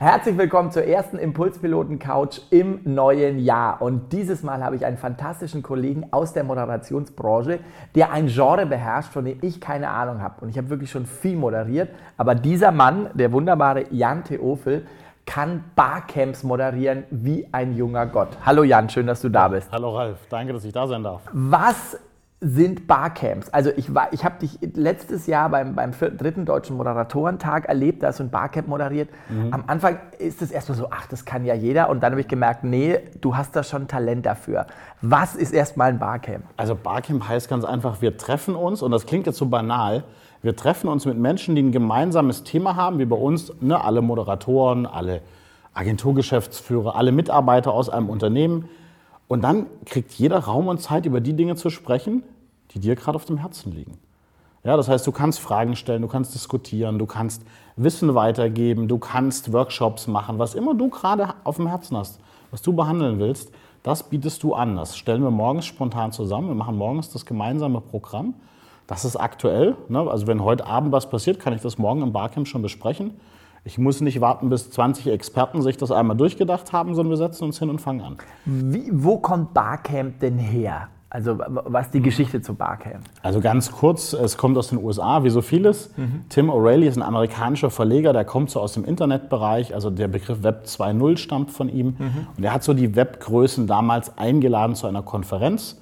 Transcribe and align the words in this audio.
Herzlich 0.00 0.38
willkommen 0.38 0.70
zur 0.70 0.84
ersten 0.84 1.18
Impulspiloten 1.18 1.98
Couch 1.98 2.38
im 2.50 2.82
neuen 2.84 3.40
Jahr. 3.40 3.82
Und 3.82 4.12
dieses 4.12 4.44
Mal 4.44 4.62
habe 4.62 4.76
ich 4.76 4.86
einen 4.86 4.96
fantastischen 4.96 5.60
Kollegen 5.60 6.06
aus 6.12 6.32
der 6.32 6.44
Moderationsbranche, 6.44 7.58
der 7.96 8.12
ein 8.12 8.28
Genre 8.28 8.64
beherrscht, 8.64 9.12
von 9.12 9.24
dem 9.24 9.40
ich 9.42 9.60
keine 9.60 9.90
Ahnung 9.90 10.22
habe. 10.22 10.36
Und 10.40 10.50
ich 10.50 10.56
habe 10.56 10.70
wirklich 10.70 10.92
schon 10.92 11.04
viel 11.04 11.36
moderiert. 11.36 11.88
Aber 12.16 12.36
dieser 12.36 12.70
Mann, 12.70 13.10
der 13.14 13.32
wunderbare 13.32 13.86
Jan 13.90 14.22
Theofel, 14.22 14.86
kann 15.26 15.64
Barcamps 15.74 16.44
moderieren 16.44 17.02
wie 17.10 17.48
ein 17.50 17.76
junger 17.76 18.06
Gott. 18.06 18.28
Hallo 18.46 18.62
Jan, 18.62 18.88
schön, 18.88 19.08
dass 19.08 19.20
du 19.20 19.28
da 19.30 19.48
bist. 19.48 19.68
Hallo 19.72 19.96
Ralf, 19.96 20.18
danke, 20.30 20.52
dass 20.52 20.64
ich 20.64 20.72
da 20.72 20.86
sein 20.86 21.02
darf. 21.02 21.22
Was 21.32 21.98
sind 22.40 22.86
Barcamps. 22.86 23.48
Also 23.48 23.70
ich, 23.76 23.92
war, 23.94 24.12
ich 24.12 24.24
habe 24.24 24.38
dich 24.38 24.58
letztes 24.74 25.26
Jahr 25.26 25.48
beim, 25.48 25.74
beim 25.74 25.90
dritten 25.90 26.44
deutschen 26.44 26.76
Moderatorentag 26.76 27.66
erlebt, 27.66 28.02
da 28.02 28.08
hast 28.08 28.20
du 28.20 28.24
ein 28.24 28.30
Barcamp 28.30 28.68
moderiert. 28.68 29.08
Mhm. 29.28 29.52
Am 29.52 29.64
Anfang 29.66 29.98
ist 30.18 30.40
es 30.40 30.52
erstmal 30.52 30.78
so, 30.78 30.88
ach, 30.90 31.08
das 31.08 31.24
kann 31.24 31.44
ja 31.44 31.54
jeder. 31.54 31.88
Und 31.90 32.00
dann 32.00 32.12
habe 32.12 32.20
ich 32.20 32.28
gemerkt, 32.28 32.62
nee, 32.62 33.00
du 33.20 33.36
hast 33.36 33.56
da 33.56 33.64
schon 33.64 33.88
Talent 33.88 34.24
dafür. 34.24 34.66
Was 35.02 35.34
ist 35.34 35.52
erstmal 35.52 35.88
ein 35.88 35.98
Barcamp? 35.98 36.44
Also 36.56 36.76
Barcamp 36.76 37.28
heißt 37.28 37.48
ganz 37.48 37.64
einfach, 37.64 38.00
wir 38.02 38.16
treffen 38.16 38.54
uns, 38.54 38.82
und 38.82 38.92
das 38.92 39.06
klingt 39.06 39.26
jetzt 39.26 39.38
so 39.38 39.46
banal, 39.46 40.04
wir 40.40 40.54
treffen 40.54 40.88
uns 40.88 41.06
mit 41.06 41.18
Menschen, 41.18 41.56
die 41.56 41.62
ein 41.62 41.72
gemeinsames 41.72 42.44
Thema 42.44 42.76
haben, 42.76 43.00
wie 43.00 43.04
bei 43.04 43.16
uns, 43.16 43.52
ne, 43.60 43.82
alle 43.82 44.00
Moderatoren, 44.00 44.86
alle 44.86 45.22
Agenturgeschäftsführer, 45.74 46.94
alle 46.94 47.10
Mitarbeiter 47.10 47.72
aus 47.72 47.90
einem 47.90 48.08
Unternehmen 48.08 48.68
und 49.28 49.44
dann 49.44 49.66
kriegt 49.84 50.12
jeder 50.12 50.38
Raum 50.38 50.68
und 50.68 50.80
Zeit, 50.80 51.06
über 51.06 51.20
die 51.20 51.34
Dinge 51.34 51.54
zu 51.54 51.68
sprechen, 51.70 52.22
die 52.70 52.80
dir 52.80 52.96
gerade 52.96 53.16
auf 53.16 53.24
dem 53.24 53.38
Herzen 53.38 53.72
liegen. 53.72 53.98
Ja, 54.64 54.76
das 54.76 54.88
heißt, 54.88 55.06
du 55.06 55.12
kannst 55.12 55.40
Fragen 55.40 55.76
stellen, 55.76 56.02
du 56.02 56.08
kannst 56.08 56.34
diskutieren, 56.34 56.98
du 56.98 57.06
kannst 57.06 57.42
Wissen 57.76 58.14
weitergeben, 58.14 58.88
du 58.88 58.98
kannst 58.98 59.52
Workshops 59.52 60.06
machen, 60.06 60.38
was 60.38 60.54
immer 60.54 60.74
du 60.74 60.88
gerade 60.88 61.34
auf 61.44 61.56
dem 61.56 61.68
Herzen 61.68 61.96
hast, 61.96 62.20
was 62.50 62.60
du 62.60 62.72
behandeln 62.72 63.18
willst, 63.18 63.52
das 63.82 64.02
bietest 64.02 64.42
du 64.42 64.54
an. 64.54 64.76
Das 64.76 64.96
stellen 64.96 65.22
wir 65.22 65.30
morgens 65.30 65.64
spontan 65.64 66.12
zusammen. 66.12 66.48
Wir 66.48 66.54
machen 66.54 66.76
morgens 66.76 67.10
das 67.10 67.24
gemeinsame 67.24 67.80
Programm. 67.80 68.34
Das 68.86 69.04
ist 69.04 69.16
aktuell. 69.16 69.76
Ne? 69.88 70.00
Also 70.00 70.26
wenn 70.26 70.42
heute 70.42 70.66
Abend 70.66 70.92
was 70.92 71.08
passiert, 71.08 71.38
kann 71.38 71.52
ich 71.52 71.62
das 71.62 71.78
morgen 71.78 72.02
im 72.02 72.12
Barcamp 72.12 72.48
schon 72.48 72.62
besprechen. 72.62 73.12
Ich 73.64 73.78
muss 73.78 74.00
nicht 74.00 74.20
warten, 74.20 74.48
bis 74.48 74.70
20 74.70 75.08
Experten 75.08 75.62
sich 75.62 75.76
das 75.76 75.90
einmal 75.90 76.16
durchgedacht 76.16 76.72
haben, 76.72 76.94
sondern 76.94 77.10
wir 77.10 77.16
setzen 77.16 77.44
uns 77.44 77.58
hin 77.58 77.70
und 77.70 77.80
fangen 77.80 78.00
an. 78.00 78.16
Wie, 78.44 78.88
wo 78.92 79.18
kommt 79.18 79.54
Barcamp 79.54 80.20
denn 80.20 80.38
her? 80.38 80.88
Also 81.10 81.38
was 81.38 81.90
die 81.90 82.02
Geschichte 82.02 82.42
zu 82.42 82.54
Barcamp? 82.54 83.04
Also 83.22 83.40
ganz 83.40 83.72
kurz, 83.72 84.12
es 84.12 84.36
kommt 84.36 84.58
aus 84.58 84.68
den 84.68 84.78
USA, 84.78 85.24
wie 85.24 85.30
so 85.30 85.40
vieles. 85.40 85.90
Mhm. 85.96 86.24
Tim 86.28 86.50
O'Reilly 86.50 86.86
ist 86.86 86.96
ein 86.96 87.02
amerikanischer 87.02 87.70
Verleger, 87.70 88.12
der 88.12 88.26
kommt 88.26 88.50
so 88.50 88.60
aus 88.60 88.74
dem 88.74 88.84
Internetbereich. 88.84 89.74
Also 89.74 89.88
der 89.88 90.08
Begriff 90.08 90.42
Web 90.42 90.64
2.0 90.66 91.16
stammt 91.16 91.50
von 91.50 91.70
ihm. 91.70 91.96
Mhm. 91.98 92.26
Und 92.36 92.44
er 92.44 92.52
hat 92.52 92.62
so 92.62 92.74
die 92.74 92.94
Webgrößen 92.94 93.66
damals 93.66 94.18
eingeladen 94.18 94.74
zu 94.74 94.86
einer 94.86 95.02
Konferenz 95.02 95.76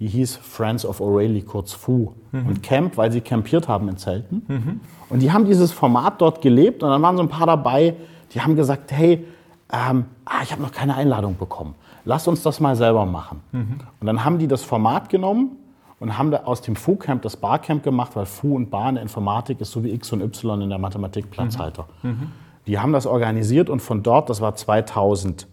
die 0.00 0.06
hieß 0.06 0.36
Friends 0.36 0.86
of 0.86 1.00
O'Reilly, 1.00 1.44
kurz 1.44 1.74
FU. 1.74 2.12
Mhm. 2.32 2.46
Und 2.46 2.62
Camp, 2.62 2.96
weil 2.96 3.12
sie 3.12 3.20
campiert 3.20 3.68
haben 3.68 3.88
in 3.88 3.98
Zelten. 3.98 4.42
Mhm. 4.48 4.80
Und 5.10 5.20
die 5.20 5.30
haben 5.30 5.44
dieses 5.44 5.72
Format 5.72 6.20
dort 6.22 6.40
gelebt 6.40 6.82
und 6.82 6.88
dann 6.88 7.02
waren 7.02 7.16
so 7.18 7.22
ein 7.22 7.28
paar 7.28 7.46
dabei, 7.46 7.94
die 8.32 8.40
haben 8.40 8.56
gesagt, 8.56 8.92
hey, 8.92 9.26
ähm, 9.70 10.06
ah, 10.24 10.42
ich 10.42 10.52
habe 10.52 10.62
noch 10.62 10.72
keine 10.72 10.94
Einladung 10.94 11.36
bekommen. 11.36 11.74
Lass 12.04 12.26
uns 12.28 12.42
das 12.42 12.60
mal 12.60 12.76
selber 12.76 13.06
machen. 13.06 13.40
Mhm. 13.52 13.78
Und 14.00 14.06
dann 14.06 14.24
haben 14.24 14.38
die 14.38 14.48
das 14.48 14.62
Format 14.62 15.08
genommen 15.08 15.56
und 15.98 16.16
haben 16.16 16.30
da 16.30 16.44
aus 16.44 16.62
dem 16.62 16.76
FU-Camp 16.76 17.22
das 17.22 17.36
Barcamp 17.36 17.82
gemacht, 17.82 18.12
weil 18.14 18.26
FU 18.26 18.56
und 18.56 18.70
Bar 18.70 18.88
in 18.88 18.94
der 18.96 19.02
Informatik 19.02 19.60
ist 19.60 19.70
so 19.70 19.84
wie 19.84 19.90
X 19.90 20.12
und 20.12 20.22
Y 20.22 20.62
in 20.62 20.70
der 20.70 20.78
Mathematik 20.78 21.30
Platzhalter. 21.30 21.86
Mhm. 22.02 22.10
Mhm. 22.10 22.32
Die 22.66 22.78
haben 22.78 22.92
das 22.92 23.06
organisiert 23.06 23.70
und 23.70 23.80
von 23.80 24.02
dort, 24.02 24.30
das 24.30 24.40
war 24.40 24.54
2000, 24.54 25.46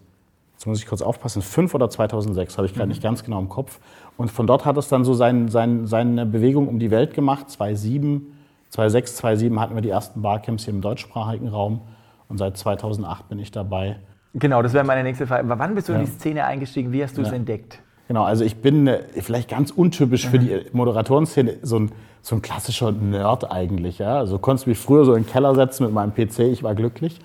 jetzt 0.54 0.66
muss 0.66 0.78
ich 0.78 0.86
kurz 0.86 1.02
aufpassen, 1.02 1.42
5 1.42 1.74
oder 1.74 1.90
2006, 1.90 2.56
habe 2.56 2.66
ich 2.66 2.74
gerade 2.74 2.86
mhm. 2.86 2.90
nicht 2.90 3.02
ganz 3.02 3.24
genau 3.24 3.38
im 3.38 3.48
Kopf. 3.48 3.78
Und 4.16 4.30
von 4.30 4.46
dort 4.46 4.64
hat 4.64 4.76
es 4.76 4.88
dann 4.88 5.04
so 5.04 5.14
sein, 5.14 5.48
sein, 5.48 5.86
seine 5.86 6.26
Bewegung 6.26 6.66
um 6.68 6.78
die 6.78 6.90
Welt 6.90 7.14
gemacht. 7.14 7.50
2007, 7.50 8.26
2006, 8.70 9.16
2007 9.16 9.60
hatten 9.60 9.74
wir 9.74 9.82
die 9.82 9.90
ersten 9.90 10.22
Barcamps 10.22 10.64
hier 10.64 10.74
im 10.74 10.80
deutschsprachigen 10.80 11.48
Raum. 11.48 11.82
Und 12.28 12.38
seit 12.38 12.56
2008 12.56 13.28
bin 13.28 13.38
ich 13.38 13.50
dabei. 13.50 13.96
Genau, 14.34 14.62
das 14.62 14.72
wäre 14.72 14.84
meine 14.84 15.02
nächste 15.02 15.26
Frage. 15.26 15.48
Wann 15.48 15.74
bist 15.74 15.88
du 15.88 15.92
ja. 15.92 15.98
in 15.98 16.04
die 16.04 16.10
Szene 16.10 16.44
eingestiegen? 16.44 16.92
Wie 16.92 17.02
hast 17.02 17.16
du 17.16 17.22
es 17.22 17.28
ja. 17.28 17.34
entdeckt? 17.34 17.80
Genau, 18.08 18.24
also 18.24 18.44
ich 18.44 18.56
bin 18.56 18.86
äh, 18.86 19.02
vielleicht 19.20 19.50
ganz 19.50 19.70
untypisch 19.70 20.26
mhm. 20.26 20.30
für 20.30 20.38
die 20.38 20.60
Moderatorenszene 20.72 21.58
so 21.62 21.78
ein, 21.78 21.92
so 22.22 22.36
ein 22.36 22.42
klassischer 22.42 22.92
Nerd 22.92 23.50
eigentlich. 23.50 23.98
Ja? 23.98 24.18
Also 24.18 24.38
konntest 24.38 24.66
mich 24.66 24.78
früher 24.78 25.04
so 25.04 25.14
in 25.14 25.24
den 25.24 25.30
Keller 25.30 25.54
setzen 25.54 25.84
mit 25.84 25.92
meinem 25.92 26.14
PC, 26.14 26.40
ich 26.40 26.62
war 26.62 26.74
glücklich. 26.74 27.20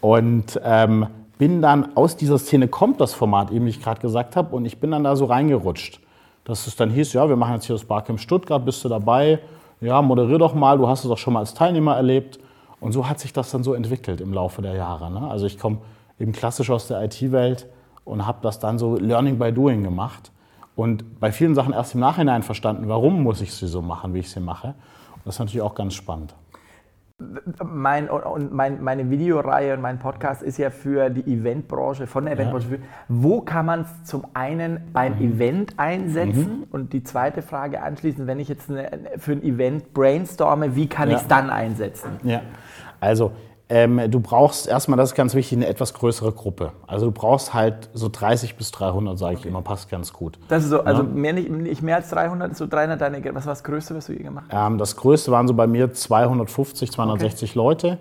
Und 0.00 0.60
ähm, 0.64 1.06
bin 1.38 1.62
dann 1.62 1.96
aus 1.96 2.16
dieser 2.16 2.38
Szene 2.38 2.68
kommt 2.68 3.00
das 3.00 3.14
Format, 3.14 3.50
eben 3.50 3.66
wie 3.66 3.70
ich 3.70 3.82
gerade 3.82 4.00
gesagt 4.00 4.36
habe, 4.36 4.54
und 4.54 4.64
ich 4.64 4.78
bin 4.78 4.90
dann 4.90 5.04
da 5.04 5.16
so 5.16 5.24
reingerutscht 5.24 6.00
dass 6.44 6.66
es 6.66 6.76
dann 6.76 6.90
hieß, 6.90 7.12
ja, 7.12 7.28
wir 7.28 7.36
machen 7.36 7.54
jetzt 7.54 7.66
hier 7.66 7.76
das 7.76 7.84
Barcamp 7.84 8.20
Stuttgart, 8.20 8.64
bist 8.64 8.84
du 8.84 8.88
dabei? 8.88 9.38
Ja, 9.80 10.02
moderier 10.02 10.38
doch 10.38 10.54
mal, 10.54 10.78
du 10.78 10.88
hast 10.88 11.04
es 11.04 11.08
doch 11.08 11.18
schon 11.18 11.34
mal 11.34 11.40
als 11.40 11.54
Teilnehmer 11.54 11.96
erlebt. 11.96 12.38
Und 12.80 12.92
so 12.92 13.08
hat 13.08 13.20
sich 13.20 13.32
das 13.32 13.50
dann 13.50 13.62
so 13.62 13.74
entwickelt 13.74 14.20
im 14.20 14.32
Laufe 14.32 14.60
der 14.60 14.74
Jahre. 14.74 15.10
Ne? 15.10 15.28
Also 15.28 15.46
ich 15.46 15.58
komme 15.58 15.78
eben 16.18 16.32
klassisch 16.32 16.70
aus 16.70 16.88
der 16.88 17.02
IT-Welt 17.02 17.68
und 18.04 18.26
habe 18.26 18.38
das 18.42 18.58
dann 18.58 18.78
so 18.78 18.96
Learning 18.96 19.38
by 19.38 19.52
Doing 19.52 19.82
gemacht. 19.82 20.32
Und 20.74 21.20
bei 21.20 21.32
vielen 21.32 21.54
Sachen 21.54 21.74
erst 21.74 21.94
im 21.94 22.00
Nachhinein 22.00 22.42
verstanden, 22.42 22.88
warum 22.88 23.22
muss 23.22 23.40
ich 23.40 23.54
sie 23.54 23.66
so 23.66 23.82
machen, 23.82 24.14
wie 24.14 24.20
ich 24.20 24.30
sie 24.30 24.40
mache. 24.40 24.68
Und 25.14 25.26
das 25.26 25.36
ist 25.36 25.38
natürlich 25.38 25.62
auch 25.62 25.74
ganz 25.74 25.94
spannend 25.94 26.34
mein, 27.64 28.08
und 28.08 28.52
mein, 28.52 28.82
meine 28.82 29.10
Videoreihe 29.10 29.74
und 29.74 29.80
mein 29.80 29.98
Podcast 29.98 30.42
ist 30.42 30.58
ja 30.58 30.70
für 30.70 31.10
die 31.10 31.32
Eventbranche, 31.32 32.06
von 32.06 32.24
der 32.24 32.34
Eventbranche. 32.34 32.68
Ja. 32.70 32.78
Wo 33.08 33.40
kann 33.40 33.66
man 33.66 33.82
es 33.82 34.04
zum 34.04 34.26
einen 34.34 34.92
beim 34.92 35.16
mhm. 35.16 35.34
Event 35.34 35.74
einsetzen? 35.78 36.60
Mhm. 36.60 36.66
Und 36.70 36.92
die 36.92 37.02
zweite 37.02 37.42
Frage 37.42 37.82
anschließend, 37.82 38.26
wenn 38.26 38.40
ich 38.40 38.48
jetzt 38.48 38.70
eine, 38.70 38.90
für 39.18 39.32
ein 39.32 39.42
Event 39.42 39.92
brainstorme, 39.92 40.76
wie 40.76 40.88
kann 40.88 41.10
ja. 41.10 41.16
ich 41.16 41.22
es 41.22 41.28
dann 41.28 41.50
einsetzen? 41.50 42.10
Ja, 42.22 42.42
also 43.00 43.32
ähm, 43.72 44.10
du 44.10 44.20
brauchst 44.20 44.66
erstmal, 44.66 44.98
das 44.98 45.12
ist 45.12 45.14
ganz 45.14 45.34
wichtig, 45.34 45.56
eine 45.56 45.66
etwas 45.66 45.94
größere 45.94 46.32
Gruppe. 46.32 46.72
Also 46.86 47.06
du 47.06 47.12
brauchst 47.12 47.54
halt 47.54 47.88
so 47.94 48.10
30 48.12 48.56
bis 48.56 48.70
300, 48.70 49.18
sage 49.18 49.32
ich 49.32 49.40
okay. 49.40 49.48
immer, 49.48 49.62
passt 49.62 49.88
ganz 49.88 50.12
gut. 50.12 50.38
Das 50.48 50.62
ist 50.62 50.68
so, 50.68 50.82
also 50.82 51.02
ja? 51.02 51.08
mehr, 51.08 51.32
nicht, 51.32 51.48
nicht, 51.48 51.80
mehr 51.80 51.96
als 51.96 52.10
300, 52.10 52.54
so 52.54 52.66
300 52.66 53.00
deine, 53.00 53.24
was 53.34 53.46
war 53.46 53.52
das 53.52 53.64
Größte, 53.64 53.94
was 53.94 54.08
du 54.08 54.12
je 54.12 54.24
gemacht 54.24 54.44
hast? 54.50 54.72
Ähm, 54.72 54.76
das 54.76 54.94
Größte 54.96 55.32
waren 55.32 55.48
so 55.48 55.54
bei 55.54 55.66
mir 55.66 55.90
250, 55.90 56.92
260 56.92 57.50
okay. 57.50 57.58
Leute. 57.58 57.98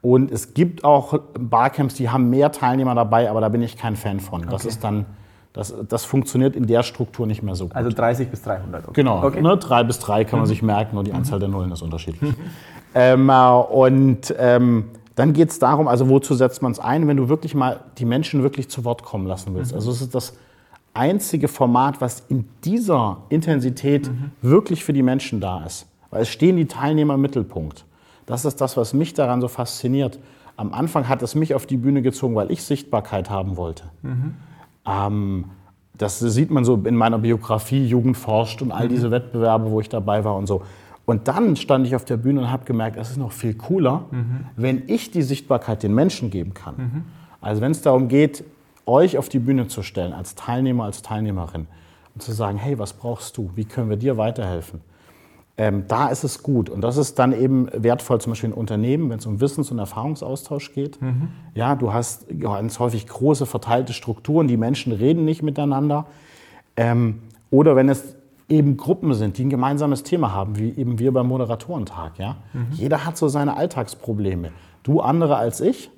Und 0.00 0.32
es 0.32 0.54
gibt 0.54 0.82
auch 0.82 1.20
Barcamps, 1.38 1.94
die 1.94 2.10
haben 2.10 2.28
mehr 2.28 2.50
Teilnehmer 2.50 2.96
dabei, 2.96 3.30
aber 3.30 3.40
da 3.40 3.48
bin 3.48 3.62
ich 3.62 3.76
kein 3.76 3.94
Fan 3.94 4.18
von. 4.18 4.42
Das 4.42 4.62
okay. 4.62 4.68
ist 4.70 4.82
dann, 4.82 5.06
das, 5.52 5.72
das 5.88 6.04
funktioniert 6.04 6.56
in 6.56 6.66
der 6.66 6.82
Struktur 6.82 7.28
nicht 7.28 7.44
mehr 7.44 7.54
so 7.54 7.66
gut. 7.66 7.76
Also 7.76 7.90
30 7.90 8.28
bis 8.28 8.42
300. 8.42 8.88
Okay. 8.88 8.92
Genau, 8.94 9.22
okay. 9.22 9.40
Ne, 9.40 9.56
3 9.56 9.84
bis 9.84 10.00
3 10.00 10.24
kann 10.24 10.40
man 10.40 10.48
mhm. 10.48 10.50
sich 10.50 10.62
merken 10.62 10.98
und 10.98 11.06
die 11.06 11.12
Anzahl 11.12 11.38
der 11.38 11.48
Nullen 11.48 11.70
ist 11.70 11.82
unterschiedlich. 11.82 12.34
ähm, 12.96 13.28
äh, 13.28 13.50
und 13.52 14.34
ähm, 14.36 14.86
dann 15.22 15.34
geht 15.34 15.50
es 15.50 15.60
darum, 15.60 15.86
also 15.86 16.08
wozu 16.08 16.34
setzt 16.34 16.62
man 16.62 16.72
es 16.72 16.80
ein, 16.80 17.06
wenn 17.06 17.16
du 17.16 17.28
wirklich 17.28 17.54
mal 17.54 17.78
die 17.96 18.04
Menschen 18.04 18.42
wirklich 18.42 18.68
zu 18.68 18.84
Wort 18.84 19.04
kommen 19.04 19.28
lassen 19.28 19.54
willst. 19.54 19.70
Mhm. 19.70 19.76
Also 19.76 19.92
es 19.92 20.02
ist 20.02 20.16
das 20.16 20.32
einzige 20.94 21.46
Format, 21.46 22.00
was 22.00 22.24
in 22.28 22.48
dieser 22.64 23.18
Intensität 23.28 24.08
mhm. 24.08 24.32
wirklich 24.42 24.82
für 24.82 24.92
die 24.92 25.04
Menschen 25.04 25.40
da 25.40 25.64
ist. 25.64 25.86
Weil 26.10 26.22
es 26.22 26.28
stehen 26.28 26.56
die 26.56 26.66
Teilnehmer 26.66 27.14
im 27.14 27.20
Mittelpunkt. 27.20 27.84
Das 28.26 28.44
ist 28.44 28.60
das, 28.60 28.76
was 28.76 28.94
mich 28.94 29.14
daran 29.14 29.40
so 29.40 29.46
fasziniert. 29.46 30.18
Am 30.56 30.74
Anfang 30.74 31.08
hat 31.08 31.22
es 31.22 31.36
mich 31.36 31.54
auf 31.54 31.66
die 31.66 31.76
Bühne 31.76 32.02
gezogen, 32.02 32.34
weil 32.34 32.50
ich 32.50 32.64
Sichtbarkeit 32.64 33.30
haben 33.30 33.56
wollte. 33.56 33.84
Mhm. 34.02 34.34
Ähm, 34.84 35.44
das 35.96 36.18
sieht 36.18 36.50
man 36.50 36.64
so 36.64 36.74
in 36.82 36.96
meiner 36.96 37.18
Biografie, 37.18 37.86
Jugend 37.86 38.16
forscht 38.16 38.60
und 38.60 38.72
all 38.72 38.86
mhm. 38.86 38.90
diese 38.90 39.12
Wettbewerbe, 39.12 39.70
wo 39.70 39.80
ich 39.80 39.88
dabei 39.88 40.24
war 40.24 40.34
und 40.34 40.48
so. 40.48 40.62
Und 41.04 41.28
dann 41.28 41.56
stand 41.56 41.86
ich 41.86 41.96
auf 41.96 42.04
der 42.04 42.16
Bühne 42.16 42.40
und 42.42 42.50
habe 42.50 42.64
gemerkt, 42.64 42.96
es 42.96 43.10
ist 43.10 43.16
noch 43.16 43.32
viel 43.32 43.54
cooler, 43.54 44.06
mhm. 44.10 44.46
wenn 44.56 44.84
ich 44.86 45.10
die 45.10 45.22
Sichtbarkeit 45.22 45.82
den 45.82 45.94
Menschen 45.94 46.30
geben 46.30 46.54
kann. 46.54 46.74
Mhm. 46.76 47.02
Also 47.40 47.60
wenn 47.60 47.72
es 47.72 47.82
darum 47.82 48.08
geht, 48.08 48.44
euch 48.86 49.18
auf 49.18 49.28
die 49.28 49.38
Bühne 49.38 49.68
zu 49.68 49.82
stellen, 49.82 50.12
als 50.12 50.34
Teilnehmer, 50.34 50.84
als 50.84 51.02
Teilnehmerin, 51.02 51.66
und 52.14 52.22
zu 52.22 52.32
sagen, 52.32 52.58
hey, 52.58 52.78
was 52.78 52.92
brauchst 52.92 53.36
du? 53.36 53.50
Wie 53.54 53.64
können 53.64 53.88
wir 53.88 53.96
dir 53.96 54.16
weiterhelfen? 54.16 54.80
Ähm, 55.58 55.84
da 55.86 56.08
ist 56.08 56.24
es 56.24 56.42
gut. 56.42 56.70
Und 56.70 56.80
das 56.82 56.96
ist 56.96 57.18
dann 57.18 57.32
eben 57.32 57.68
wertvoll, 57.72 58.20
zum 58.20 58.32
Beispiel 58.32 58.50
in 58.50 58.54
Unternehmen, 58.54 59.10
wenn 59.10 59.18
es 59.18 59.26
um 59.26 59.40
Wissens- 59.40 59.70
und 59.70 59.78
Erfahrungsaustausch 59.78 60.72
geht. 60.72 61.00
Mhm. 61.00 61.28
Ja, 61.54 61.74
du 61.74 61.92
hast 61.92 62.26
ganz 62.38 62.78
häufig 62.78 63.06
große 63.06 63.46
verteilte 63.46 63.92
Strukturen, 63.92 64.48
die 64.48 64.56
Menschen 64.56 64.92
reden 64.92 65.24
nicht 65.24 65.42
miteinander. 65.42 66.06
Ähm, 66.76 67.20
oder 67.50 67.76
wenn 67.76 67.88
es 67.88 68.16
eben 68.52 68.76
Gruppen 68.76 69.14
sind, 69.14 69.38
die 69.38 69.44
ein 69.44 69.50
gemeinsames 69.50 70.02
Thema 70.02 70.32
haben, 70.32 70.58
wie 70.58 70.70
eben 70.70 70.98
wir 70.98 71.12
beim 71.12 71.26
Moderatorentag. 71.26 72.18
Ja? 72.18 72.36
Jeder 72.72 73.04
hat 73.04 73.16
so 73.16 73.28
seine 73.28 73.56
Alltagsprobleme. 73.56 74.52
Du 74.82 75.00
andere 75.00 75.36
als 75.36 75.60
ich 75.60 75.90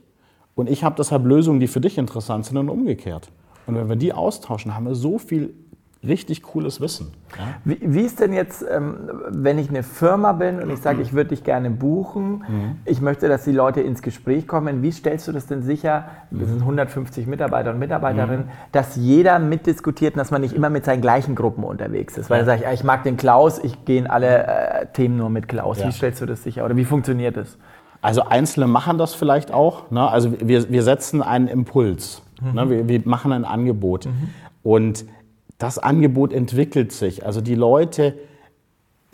und 0.54 0.70
ich 0.70 0.84
habe 0.84 0.94
deshalb 0.96 1.26
Lösungen, 1.26 1.60
die 1.60 1.66
für 1.66 1.80
dich 1.80 1.98
interessant 1.98 2.46
sind 2.46 2.56
und 2.56 2.68
umgekehrt. 2.68 3.30
Und 3.66 3.76
wenn 3.76 3.88
wir 3.88 3.96
die 3.96 4.12
austauschen, 4.12 4.74
haben 4.74 4.86
wir 4.86 4.94
so 4.94 5.18
viel 5.18 5.54
richtig 6.06 6.42
cooles 6.42 6.80
Wissen. 6.80 7.12
Ja? 7.36 7.44
Wie, 7.64 7.78
wie, 7.80 8.02
ist 8.02 8.20
denn 8.20 8.32
jetzt, 8.32 8.64
ähm, 8.68 9.10
wenn 9.28 9.58
ich 9.58 9.68
eine 9.68 9.82
Firma 9.82 10.32
bin 10.32 10.60
und 10.60 10.70
ich 10.70 10.80
sage, 10.80 11.02
ich 11.02 11.12
würde 11.12 11.30
dich 11.30 11.44
gerne 11.44 11.70
buchen, 11.70 12.44
mhm. 12.48 12.78
ich 12.84 13.00
möchte, 13.00 13.28
dass 13.28 13.44
die 13.44 13.52
Leute 13.52 13.80
ins 13.80 14.02
Gespräch 14.02 14.46
kommen, 14.46 14.82
wie 14.82 14.92
stellst 14.92 15.28
du 15.28 15.32
das 15.32 15.46
denn 15.46 15.62
sicher, 15.62 16.06
wir 16.30 16.46
sind 16.46 16.60
150 16.60 17.26
Mitarbeiter 17.26 17.70
und 17.70 17.78
Mitarbeiterinnen, 17.78 18.46
mhm. 18.46 18.50
dass 18.72 18.96
jeder 18.96 19.38
mitdiskutiert 19.38 20.14
und 20.14 20.18
dass 20.18 20.30
man 20.30 20.40
nicht 20.40 20.54
immer 20.54 20.70
mit 20.70 20.84
seinen 20.84 21.00
gleichen 21.00 21.34
Gruppen 21.34 21.64
unterwegs 21.64 22.16
ist? 22.18 22.30
Weil 22.30 22.40
ja. 22.40 22.46
dann 22.46 22.58
sage 22.58 22.72
ich, 22.72 22.80
ich 22.80 22.84
mag 22.84 23.02
den 23.04 23.16
Klaus, 23.16 23.58
ich 23.58 23.84
gehe 23.84 23.98
in 23.98 24.06
alle 24.06 24.46
äh, 24.46 24.86
Themen 24.92 25.16
nur 25.16 25.30
mit 25.30 25.48
Klaus. 25.48 25.80
Ja. 25.80 25.88
Wie 25.88 25.92
stellst 25.92 26.20
du 26.20 26.26
das 26.26 26.42
sicher 26.42 26.64
oder 26.64 26.76
wie 26.76 26.84
funktioniert 26.84 27.36
das? 27.36 27.58
Also 28.04 28.22
Einzelne 28.22 28.66
machen 28.66 28.98
das 28.98 29.14
vielleicht 29.14 29.50
auch. 29.50 29.90
Ne? 29.90 30.06
Also 30.06 30.34
wir, 30.38 30.70
wir 30.70 30.82
setzen 30.82 31.22
einen 31.22 31.48
Impuls. 31.48 32.22
Ne? 32.42 32.48
Mhm. 32.50 32.54
Ne? 32.54 32.70
Wir, 32.70 32.88
wir, 32.88 33.02
machen 33.06 33.32
ein 33.32 33.46
Angebot. 33.46 34.04
Mhm. 34.04 34.28
Und 34.62 35.06
das 35.58 35.78
Angebot 35.78 36.32
entwickelt 36.32 36.92
sich. 36.92 37.24
Also 37.24 37.40
die 37.40 37.54
Leute, 37.54 38.14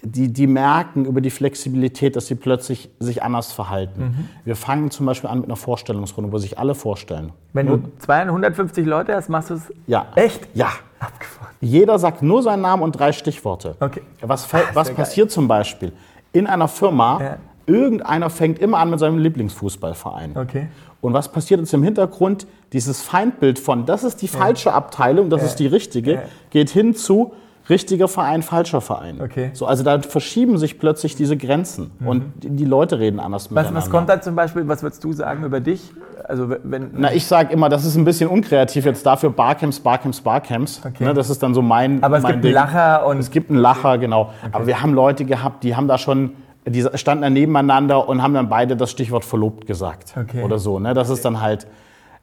die, 0.02 0.32
die 0.32 0.46
merken 0.46 1.04
über 1.04 1.20
die 1.20 1.31
Flexibilität, 1.31 2.16
dass 2.16 2.26
sie 2.26 2.34
plötzlich 2.34 2.90
sich 2.98 3.22
anders 3.22 3.52
verhalten. 3.52 4.02
Mhm. 4.02 4.28
Wir 4.44 4.56
fangen 4.56 4.90
zum 4.90 5.06
Beispiel 5.06 5.28
an 5.28 5.38
mit 5.38 5.46
einer 5.46 5.56
Vorstellungsrunde, 5.56 6.32
wo 6.32 6.38
sich 6.38 6.58
alle 6.58 6.75
vorstellen. 6.75 7.32
Wenn 7.52 7.66
du 7.66 7.82
250 7.98 8.87
Leute 8.87 9.14
hast, 9.14 9.28
machst 9.28 9.50
du 9.50 9.54
es 9.54 9.72
ja. 9.87 10.06
echt? 10.14 10.48
Ja. 10.54 10.70
Abgefahren. 10.98 11.54
Jeder 11.60 11.98
sagt 11.98 12.22
nur 12.22 12.42
seinen 12.42 12.62
Namen 12.62 12.82
und 12.82 12.92
drei 12.92 13.12
Stichworte. 13.12 13.76
Okay. 13.81 14.02
Was, 14.20 14.48
was 14.75 14.90
passiert 14.90 15.28
geil. 15.28 15.34
zum 15.34 15.48
Beispiel? 15.48 15.92
In 16.32 16.46
einer 16.46 16.69
Firma, 16.69 17.20
ja. 17.20 17.37
irgendeiner 17.66 18.31
fängt 18.31 18.58
immer 18.58 18.78
an 18.78 18.90
mit 18.90 18.98
seinem 18.98 19.19
Lieblingsfußballverein. 19.19 20.37
Okay. 20.37 20.69
Und 21.00 21.12
was 21.12 21.32
passiert 21.32 21.61
jetzt 21.61 21.73
im 21.73 21.82
Hintergrund? 21.82 22.47
Dieses 22.73 23.00
Feindbild 23.02 23.58
von, 23.58 23.87
das 23.87 24.05
ist 24.05 24.23
die 24.23 24.29
falsche 24.29 24.73
Abteilung, 24.73 25.31
das 25.31 25.43
ist 25.43 25.56
die 25.56 25.67
richtige, 25.67 26.23
geht 26.50 26.70
hin 26.70 26.94
zu 26.94 27.32
richtiger 27.69 28.08
Verein, 28.08 28.43
falscher 28.43 28.81
Verein. 28.81 29.20
Okay. 29.20 29.50
So, 29.55 29.67
also 29.67 29.82
da 29.85 30.00
verschieben 30.00 30.58
sich 30.58 30.79
plötzlich 30.79 31.14
diese 31.14 31.37
Grenzen 31.37 31.93
mhm. 32.00 32.06
und 32.06 32.32
die, 32.43 32.64
Leute 32.64 32.99
reden 32.99 33.20
anders 33.20 33.44
was, 33.44 33.50
miteinander. 33.50 33.81
Was 33.81 33.91
kommt 33.91 34.08
da 34.08 34.20
zum 34.20 34.35
Beispiel, 34.35 34.67
was 34.67 34.82
würdest 34.82 35.02
du 35.05 35.12
sagen 35.12 35.44
über 35.44 35.61
dich? 35.61 35.93
Also 36.25 36.50
wenn, 36.62 36.91
Na, 36.94 37.12
ich 37.12 37.26
sage 37.26 37.52
immer, 37.52 37.69
das 37.69 37.85
ist 37.85 37.97
ein 37.97 38.05
bisschen 38.05 38.29
unkreativ 38.29 38.85
jetzt 38.85 39.06
dafür, 39.06 39.31
Barcamps, 39.31 39.81
Barcamps, 39.81 40.20
Barcamps. 40.20 40.81
Okay. 40.85 41.05
Ne, 41.05 41.14
das 41.14 41.31
ist 41.31 41.43
dann 41.43 41.55
so 41.55 41.62
mein 41.62 42.02
Aber 42.02 42.19
es 42.19 42.23
mein 42.23 42.32
gibt 42.35 42.44
Ding. 42.44 42.56
einen 42.56 42.67
Lacher 42.67 43.06
und... 43.06 43.19
Es 43.19 43.31
gibt 43.31 43.50
einen 43.50 43.61
Lacher, 43.61 43.99
genau. 43.99 44.23
Okay. 44.23 44.50
Aber 44.52 44.67
wir 44.67 44.82
haben 44.82 44.93
Leute 44.93 45.25
gehabt, 45.25 45.62
die 45.64 45.76
haben 45.76 45.88
da 45.88 45.99
schon 45.99 46.32
die 46.67 46.87
standen 46.95 47.23
dann 47.23 47.33
nebeneinander 47.33 48.09
und 48.09 48.23
haben 48.23 48.35
dann 48.35 48.49
beide 48.49 48.77
das 48.77 48.91
Stichwort 48.91 49.25
verlobt 49.25 49.67
gesagt. 49.67 50.15
Okay. 50.17 50.43
Oder 50.43 50.59
so. 50.59 50.79
Ne? 50.79 50.95
Das 50.95 51.09
ist 51.09 51.25
dann 51.25 51.41
halt. 51.41 51.67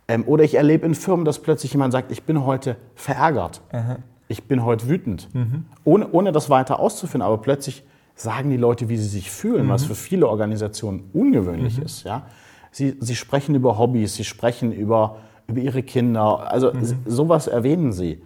Ähm, 0.08 0.24
oder 0.26 0.44
ich 0.44 0.56
erlebe 0.56 0.86
in 0.86 0.96
Firmen, 0.96 1.26
dass 1.26 1.40
plötzlich 1.40 1.74
jemand 1.74 1.92
sagt, 1.92 2.12
ich 2.12 2.24
bin 2.24 2.46
heute 2.46 2.78
verärgert. 2.96 3.62
Aha. 3.72 3.98
Ich 4.30 4.44
bin 4.44 4.64
heute 4.64 4.88
wütend. 4.88 5.34
Mhm. 5.34 5.66
Ohne, 5.84 6.10
ohne 6.12 6.32
das 6.32 6.50
weiter 6.50 6.80
auszuführen. 6.80 7.22
Aber 7.22 7.40
plötzlich 7.40 7.84
sagen 8.16 8.50
die 8.50 8.58
Leute, 8.58 8.90
wie 8.90 8.98
sie 8.98 9.08
sich 9.08 9.30
fühlen, 9.32 9.66
mhm. 9.66 9.70
was 9.70 9.86
für 9.86 9.96
viele 9.96 10.28
Organisationen 10.28 11.10
ungewöhnlich 11.14 11.78
mhm. 11.78 11.84
ist. 11.84 12.04
Ja? 12.04 12.24
Sie, 12.72 12.96
sie 13.00 13.16
sprechen 13.16 13.56
über 13.56 13.78
Hobbys, 13.78 14.16
sie 14.16 14.24
sprechen 14.24 14.72
über, 14.72 15.18
über 15.48 15.60
ihre 15.60 15.84
Kinder. 15.84 16.52
Also 16.52 16.74
mhm. 16.74 17.00
sowas 17.06 17.48
erwähnen 17.48 17.92
sie. 17.92 18.22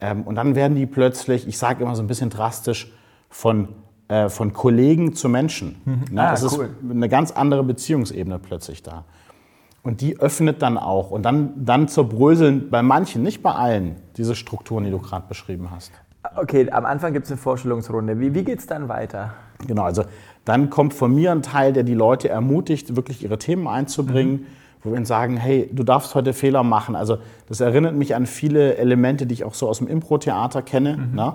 Ähm, 0.00 0.22
und 0.22 0.36
dann 0.36 0.54
werden 0.54 0.76
die 0.76 0.86
plötzlich, 0.86 1.46
ich 1.46 1.58
sage 1.58 1.84
immer 1.84 1.94
so 1.94 2.02
ein 2.02 2.06
bisschen 2.06 2.30
drastisch, 2.30 2.92
von 3.28 3.68
äh, 4.10 4.28
von 4.28 4.52
Kollegen 4.52 5.14
zu 5.14 5.28
Menschen. 5.28 5.80
Mhm. 5.84 6.04
Na, 6.10 6.30
ah, 6.30 6.32
es 6.32 6.42
cool. 6.42 6.64
ist 6.64 6.90
eine 6.90 7.08
ganz 7.08 7.30
andere 7.30 7.62
Beziehungsebene 7.62 8.40
plötzlich 8.40 8.82
da. 8.82 9.04
Und 9.84 10.00
die 10.00 10.18
öffnet 10.18 10.62
dann 10.62 10.76
auch. 10.76 11.12
Und 11.12 11.22
dann, 11.22 11.64
dann 11.64 11.86
zerbröseln 11.86 12.70
bei 12.70 12.82
manchen, 12.82 13.22
nicht 13.22 13.40
bei 13.40 13.52
allen, 13.52 13.96
diese 14.16 14.34
Strukturen, 14.34 14.84
die 14.84 14.90
du 14.90 14.98
gerade 14.98 15.26
beschrieben 15.28 15.70
hast. 15.70 15.92
Okay, 16.36 16.68
am 16.70 16.86
Anfang 16.86 17.12
gibt 17.12 17.26
es 17.26 17.30
eine 17.30 17.38
Vorstellungsrunde. 17.38 18.18
Wie, 18.18 18.34
wie 18.34 18.42
geht 18.42 18.58
es 18.58 18.66
dann 18.66 18.88
weiter? 18.88 19.34
Genau, 19.66 19.84
also 19.84 20.02
dann 20.44 20.70
kommt 20.70 20.92
von 20.92 21.14
mir 21.14 21.30
ein 21.30 21.42
Teil, 21.42 21.72
der 21.72 21.84
die 21.84 21.94
Leute 21.94 22.28
ermutigt, 22.28 22.96
wirklich 22.96 23.22
ihre 23.22 23.38
Themen 23.38 23.68
einzubringen. 23.68 24.32
Mhm 24.32 24.46
wo 24.82 24.90
wir 24.90 24.96
ihnen 24.96 25.04
sagen, 25.04 25.36
hey, 25.36 25.68
du 25.70 25.82
darfst 25.82 26.14
heute 26.14 26.32
Fehler 26.32 26.62
machen. 26.62 26.96
Also 26.96 27.18
das 27.48 27.60
erinnert 27.60 27.94
mich 27.94 28.14
an 28.14 28.24
viele 28.24 28.76
Elemente, 28.76 29.26
die 29.26 29.34
ich 29.34 29.44
auch 29.44 29.52
so 29.52 29.68
aus 29.68 29.76
dem 29.76 29.88
Impro-Theater 29.88 30.62
kenne. 30.62 30.96
Mhm. 30.96 31.14
Ne? 31.14 31.34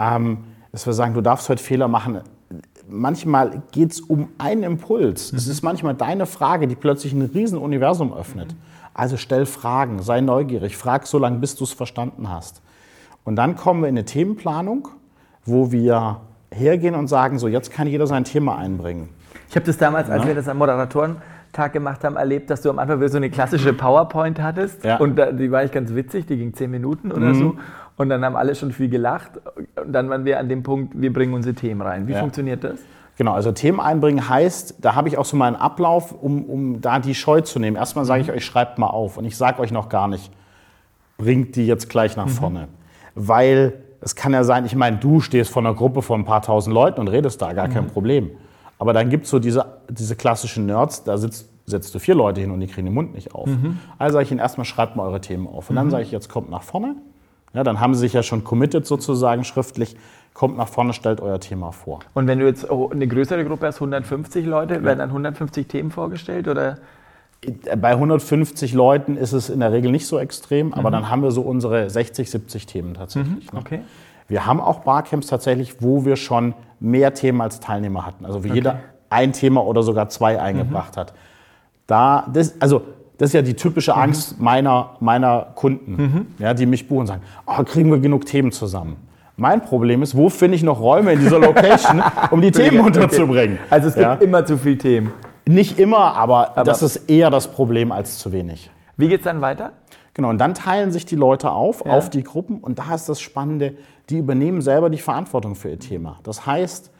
Ähm, 0.00 0.38
dass 0.72 0.86
wir 0.86 0.94
sagen, 0.94 1.14
du 1.14 1.20
darfst 1.20 1.48
heute 1.48 1.62
Fehler 1.62 1.86
machen. 1.86 2.20
Manchmal 2.88 3.62
geht 3.70 3.92
es 3.92 4.00
um 4.00 4.30
einen 4.38 4.62
Impuls. 4.64 5.32
Mhm. 5.32 5.38
Es 5.38 5.46
ist 5.46 5.62
manchmal 5.62 5.94
deine 5.94 6.26
Frage, 6.26 6.66
die 6.66 6.74
plötzlich 6.74 7.12
ein 7.12 7.22
Riesenuniversum 7.22 8.12
öffnet. 8.12 8.52
Mhm. 8.52 8.58
Also 8.94 9.16
stell 9.16 9.46
Fragen, 9.46 10.02
sei 10.02 10.20
neugierig, 10.20 10.76
frag 10.76 11.06
so 11.06 11.18
lange, 11.18 11.38
bis 11.38 11.54
du 11.54 11.64
es 11.64 11.72
verstanden 11.72 12.28
hast. 12.28 12.60
Und 13.24 13.36
dann 13.36 13.56
kommen 13.56 13.82
wir 13.82 13.88
in 13.88 13.96
eine 13.96 14.04
Themenplanung, 14.04 14.88
wo 15.44 15.70
wir 15.70 16.20
hergehen 16.50 16.94
und 16.94 17.08
sagen, 17.08 17.38
so 17.38 17.48
jetzt 17.48 17.70
kann 17.70 17.86
jeder 17.86 18.06
sein 18.06 18.24
Thema 18.24 18.58
einbringen. 18.58 19.08
Ich 19.48 19.56
habe 19.56 19.64
das 19.64 19.78
damals, 19.78 20.10
als 20.10 20.22
ja. 20.22 20.28
wir 20.28 20.34
das 20.34 20.48
am 20.48 20.58
Moderatorentag 21.52 21.72
gemacht 21.72 22.04
haben, 22.04 22.16
erlebt, 22.16 22.50
dass 22.50 22.62
du 22.62 22.70
am 22.70 22.78
Anfang 22.78 23.06
so 23.08 23.16
eine 23.16 23.30
klassische 23.30 23.72
PowerPoint 23.72 24.40
hattest. 24.40 24.84
Ja. 24.84 24.96
Und 24.96 25.18
die 25.38 25.50
war 25.50 25.64
ich 25.64 25.72
ganz 25.72 25.94
witzig, 25.94 26.26
die 26.26 26.36
ging 26.36 26.54
zehn 26.54 26.70
Minuten 26.70 27.12
oder 27.12 27.28
mhm. 27.28 27.34
so. 27.34 27.56
Und 27.96 28.08
dann 28.08 28.24
haben 28.24 28.36
alle 28.36 28.54
schon 28.54 28.72
viel 28.72 28.88
gelacht. 28.88 29.32
Und 29.76 29.92
dann 29.92 30.08
waren 30.08 30.24
wir 30.24 30.38
an 30.38 30.48
dem 30.48 30.62
Punkt, 30.62 30.94
wir 30.96 31.12
bringen 31.12 31.34
unsere 31.34 31.54
Themen 31.54 31.82
rein. 31.82 32.08
Wie 32.08 32.12
ja. 32.12 32.20
funktioniert 32.20 32.64
das? 32.64 32.80
Genau, 33.18 33.34
also 33.34 33.52
Themen 33.52 33.78
einbringen 33.78 34.28
heißt, 34.28 34.76
da 34.80 34.94
habe 34.94 35.08
ich 35.08 35.18
auch 35.18 35.26
so 35.26 35.36
meinen 35.36 35.56
Ablauf, 35.56 36.12
um, 36.12 36.44
um 36.44 36.80
da 36.80 36.98
die 36.98 37.14
Scheu 37.14 37.42
zu 37.42 37.58
nehmen. 37.58 37.76
Erstmal 37.76 38.06
sage 38.06 38.22
ich 38.22 38.28
mhm. 38.28 38.34
euch, 38.34 38.44
schreibt 38.44 38.78
mal 38.78 38.86
auf. 38.86 39.18
Und 39.18 39.26
ich 39.26 39.36
sage 39.36 39.60
euch 39.60 39.70
noch 39.70 39.88
gar 39.88 40.08
nicht, 40.08 40.32
bringt 41.18 41.56
die 41.56 41.66
jetzt 41.66 41.90
gleich 41.90 42.16
nach 42.16 42.26
mhm. 42.26 42.30
vorne. 42.30 42.68
Weil 43.14 43.74
es 44.00 44.16
kann 44.16 44.32
ja 44.32 44.42
sein, 44.42 44.64
ich 44.64 44.74
meine, 44.74 44.96
du 44.96 45.20
stehst 45.20 45.50
vor 45.50 45.62
einer 45.62 45.74
Gruppe 45.74 46.00
von 46.00 46.22
ein 46.22 46.24
paar 46.24 46.42
tausend 46.42 46.74
Leuten 46.74 46.98
und 47.00 47.08
redest 47.08 47.42
da, 47.42 47.52
gar 47.52 47.68
mhm. 47.68 47.74
kein 47.74 47.86
Problem. 47.88 48.30
Aber 48.82 48.92
dann 48.92 49.10
gibt 49.10 49.26
es 49.26 49.30
so 49.30 49.38
diese, 49.38 49.64
diese 49.88 50.16
klassischen 50.16 50.66
Nerds, 50.66 51.04
da 51.04 51.16
sitzt, 51.16 51.48
setzt 51.66 51.94
du 51.94 52.00
vier 52.00 52.16
Leute 52.16 52.40
hin 52.40 52.50
und 52.50 52.58
die 52.58 52.66
kriegen 52.66 52.88
den 52.88 52.94
Mund 52.94 53.14
nicht 53.14 53.32
auf. 53.32 53.46
Mhm. 53.46 53.78
Also 53.96 54.14
sage 54.14 54.24
ich 54.24 54.32
ihnen 54.32 54.40
erstmal, 54.40 54.64
schreibt 54.64 54.96
mal 54.96 55.06
eure 55.06 55.20
Themen 55.20 55.46
auf. 55.46 55.70
Und 55.70 55.76
dann 55.76 55.86
mhm. 55.86 55.90
sage 55.92 56.02
ich, 56.02 56.10
jetzt 56.10 56.28
kommt 56.28 56.50
nach 56.50 56.64
vorne. 56.64 56.96
Ja, 57.54 57.62
dann 57.62 57.78
haben 57.78 57.94
Sie 57.94 58.00
sich 58.00 58.12
ja 58.12 58.24
schon 58.24 58.42
committed 58.42 58.84
sozusagen 58.84 59.44
schriftlich. 59.44 59.94
Kommt 60.34 60.56
nach 60.56 60.66
vorne, 60.66 60.94
stellt 60.94 61.20
euer 61.20 61.38
Thema 61.38 61.70
vor. 61.70 62.00
Und 62.12 62.26
wenn 62.26 62.40
du 62.40 62.44
jetzt 62.44 62.68
eine 62.68 63.06
größere 63.06 63.44
Gruppe 63.44 63.68
hast, 63.68 63.76
150 63.76 64.46
Leute, 64.46 64.82
werden 64.82 64.98
dann 64.98 65.10
150 65.10 65.68
Themen 65.68 65.92
vorgestellt 65.92 66.48
oder? 66.48 66.78
Bei 67.76 67.90
150 67.90 68.72
Leuten 68.72 69.16
ist 69.16 69.32
es 69.32 69.48
in 69.48 69.60
der 69.60 69.70
Regel 69.70 69.92
nicht 69.92 70.08
so 70.08 70.18
extrem, 70.18 70.68
mhm. 70.68 70.74
aber 70.74 70.90
dann 70.90 71.08
haben 71.08 71.22
wir 71.22 71.30
so 71.30 71.42
unsere 71.42 71.88
60, 71.88 72.28
70 72.28 72.66
Themen 72.66 72.94
tatsächlich. 72.94 73.52
Mhm. 73.52 73.58
Okay. 73.60 73.78
Ne? 73.78 73.84
Wir 74.32 74.46
haben 74.46 74.62
auch 74.62 74.78
Barcamps 74.78 75.26
tatsächlich, 75.26 75.82
wo 75.82 76.06
wir 76.06 76.16
schon 76.16 76.54
mehr 76.80 77.12
Themen 77.12 77.42
als 77.42 77.60
Teilnehmer 77.60 78.06
hatten. 78.06 78.24
Also 78.24 78.44
wie 78.44 78.48
okay. 78.48 78.56
jeder 78.56 78.80
ein 79.10 79.34
Thema 79.34 79.62
oder 79.62 79.82
sogar 79.82 80.08
zwei 80.08 80.40
eingebracht 80.40 80.96
mhm. 80.96 81.00
hat. 81.00 81.12
Da, 81.86 82.26
das, 82.32 82.58
also 82.58 82.80
das 83.18 83.28
ist 83.28 83.34
ja 83.34 83.42
die 83.42 83.52
typische 83.52 83.92
mhm. 83.92 83.98
Angst 83.98 84.38
mhm. 84.38 84.44
meiner, 84.44 84.90
meiner 85.00 85.48
Kunden, 85.54 85.92
mhm. 86.02 86.26
ja, 86.38 86.54
die 86.54 86.64
mich 86.64 86.88
buchen 86.88 87.00
und 87.00 87.06
sagen, 87.08 87.22
oh, 87.44 87.62
kriegen 87.62 87.90
wir 87.90 87.98
genug 87.98 88.24
Themen 88.24 88.52
zusammen. 88.52 88.96
Mein 89.36 89.60
Problem 89.60 90.02
ist, 90.02 90.16
wo 90.16 90.30
finde 90.30 90.56
ich 90.56 90.62
noch 90.62 90.80
Räume 90.80 91.12
in 91.12 91.20
dieser 91.20 91.38
Location, 91.38 92.02
um 92.30 92.40
die 92.40 92.52
Themen 92.52 92.80
unterzubringen? 92.80 93.58
Also 93.68 93.88
es 93.88 93.94
gibt 93.94 94.06
ja? 94.06 94.14
immer 94.14 94.46
zu 94.46 94.56
viele 94.56 94.78
Themen. 94.78 95.12
Nicht 95.44 95.78
immer, 95.78 96.16
aber, 96.16 96.52
aber, 96.52 96.64
das 96.64 96.82
ist 96.82 97.10
eher 97.10 97.28
das 97.28 97.48
Problem 97.48 97.92
als 97.92 98.16
zu 98.16 98.32
wenig. 98.32 98.70
Wie 98.96 99.08
geht 99.08 99.20
es 99.20 99.24
dann 99.24 99.42
weiter? 99.42 99.72
Genau, 100.14 100.28
und 100.28 100.38
dann 100.38 100.54
teilen 100.54 100.92
sich 100.92 101.06
die 101.06 101.16
Leute 101.16 101.50
auf, 101.50 101.84
ja. 101.84 101.92
auf 101.92 102.10
die 102.10 102.22
Gruppen 102.22 102.58
und 102.58 102.78
da 102.78 102.94
ist 102.94 103.08
das 103.08 103.20
Spannende, 103.20 103.74
die 104.12 104.18
übernehmen 104.18 104.60
selber 104.60 104.90
die 104.90 104.98
Verantwortung 104.98 105.54
für 105.54 105.70
ihr 105.70 105.78
Thema. 105.78 106.20
Das 106.22 106.46
heißt, 106.46 106.90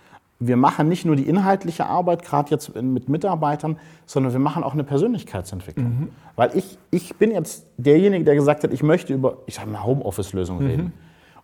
wir 0.40 0.57
machen 0.57 0.88
nicht 0.88 1.04
nur 1.04 1.14
die 1.14 1.28
inhaltliche 1.28 1.87
Arbeit, 1.87 2.25
gerade 2.25 2.50
jetzt 2.50 2.75
mit 2.75 3.09
Mitarbeitern, 3.09 3.76
sondern 4.07 4.33
wir 4.33 4.40
machen 4.40 4.64
auch 4.64 4.73
eine 4.73 4.83
Persönlichkeitsentwicklung. 4.83 5.87
Mhm. 5.87 6.09
Weil 6.35 6.57
ich, 6.57 6.78
ich 6.90 7.14
bin 7.16 7.31
jetzt 7.31 7.66
derjenige, 7.76 8.25
der 8.25 8.35
gesagt 8.35 8.64
hat, 8.64 8.73
ich 8.73 8.83
möchte 8.83 9.12
über, 9.14 9.38
ich 9.47 9.54
sage 9.54 9.71
mal, 9.71 9.85
Homeoffice-Lösung 9.85 10.61
mhm. 10.61 10.66
reden. 10.66 10.92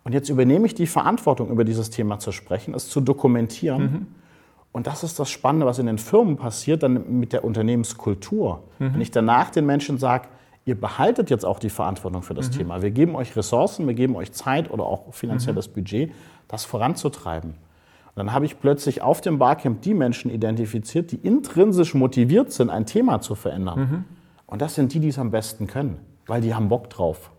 Und 0.03 0.15
jetzt 0.15 0.31
übernehme 0.31 0.67
ich 0.67 0.75
die 0.75 0.87
Verantwortung, 0.87 1.51
über 1.51 1.65
dieses 1.65 1.91
Thema 1.91 2.19
zu 2.19 2.33
sprechen, 2.33 2.75
es 2.75 2.89
zu 2.89 3.01
dokumentieren. 3.01 3.83
Mhm. 3.83 4.07
Und 4.73 4.87
das 4.87 5.05
ist 5.05 5.19
das 5.19 5.31
Spannende, 5.31 5.67
was 5.67 5.79
in 5.79 5.87
den 5.87 5.99
Firmen 5.99 6.37
passiert, 6.37 6.83
dann 6.83 7.21
mit 7.21 7.33
der 7.33 7.45
Unternehmenskultur. 7.45 8.63
Mhm. 8.79 8.95
Wenn 8.95 9.01
ich 9.01 9.11
danach 9.11 9.51
den 9.51 9.67
Menschen 9.67 9.99
sage, 9.99 10.29
ihr 10.69 10.81
behaltet 10.81 11.31
jetzt 11.31 11.45
auch 11.45 11.59
die 11.59 11.71
Verantwortung 11.71 12.23
für 12.23 12.35
das 12.35 12.51
mhm. 12.51 12.59
Thema. 12.59 12.83
Wir 12.83 12.91
geben 12.91 13.17
euch 13.17 13.35
Ressourcen, 13.37 13.87
wir 13.87 13.95
geben 13.95 14.15
euch 14.17 14.33
Zeit 14.33 14.71
oder 14.71 14.85
auch 14.85 15.13
finanzielles 15.13 15.69
mhm. 15.69 15.73
Budget, 15.73 16.13
das 16.47 16.65
voranzutreiben 16.65 17.55
dann 18.19 18.33
habe 18.33 18.45
ich 18.45 18.61
plötzlich 18.61 19.01
auf 19.01 19.21
dem 19.21 19.39
Barcamp 19.39 19.81
die 19.83 19.95
Menschen 19.95 20.31
identifiziert, 20.31 21.13
die 21.13 21.17
intrinsisch 21.17 21.95
motiviert 21.95 22.53
sind, 22.53 22.69
ein 22.69 22.85
Thema 22.85 23.21
zu 23.21 23.37
verändern. 23.37 23.79
Mhm. 23.79 24.05
Und 24.47 24.61
das 24.61 24.75
sind 24.75 24.93
die, 24.93 24.99
die 24.99 25.09
es 25.09 25.21
am 25.21 25.31
besten 25.31 25.69
können, 25.69 26.01
weil 26.27 26.41
die 26.41 26.53
haben 26.53 26.69
Bock 26.69 26.91
drauf. 26.91 27.31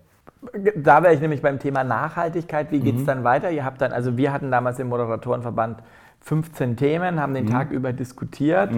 Da 0.77 1.03
wäre 1.03 1.13
ich 1.13 1.19
nämlich 1.19 1.41
beim 1.41 1.59
Thema 1.59 1.83
Nachhaltigkeit. 1.83 2.71
Wie 2.71 2.79
geht 2.79 2.95
es 2.95 3.03
dann 3.03 3.25
weiter? 3.25 3.51
Ihr 3.51 3.65
habt 3.65 3.81
dann, 3.81 3.91
also 3.91 4.15
wir 4.15 4.31
hatten 4.31 4.51
damals 4.51 4.79
im 4.79 4.87
Moderatorenverband 4.87 5.83
15 6.21 6.75
Themen, 6.75 7.19
haben 7.19 7.33
den 7.33 7.47
Tag 7.47 7.71
über 7.71 7.93
diskutiert. 7.93 8.71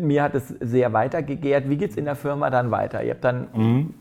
Mir 0.00 0.22
hat 0.22 0.34
es 0.34 0.48
sehr 0.60 0.92
weitergegehrt. 0.92 1.68
Wie 1.70 1.76
geht 1.76 1.90
es 1.92 1.96
in 1.96 2.04
der 2.04 2.16
Firma 2.16 2.50
dann 2.50 2.70
weiter? 2.70 3.02
Ihr 3.02 3.12
habt 3.12 3.24
dann. 3.24 3.94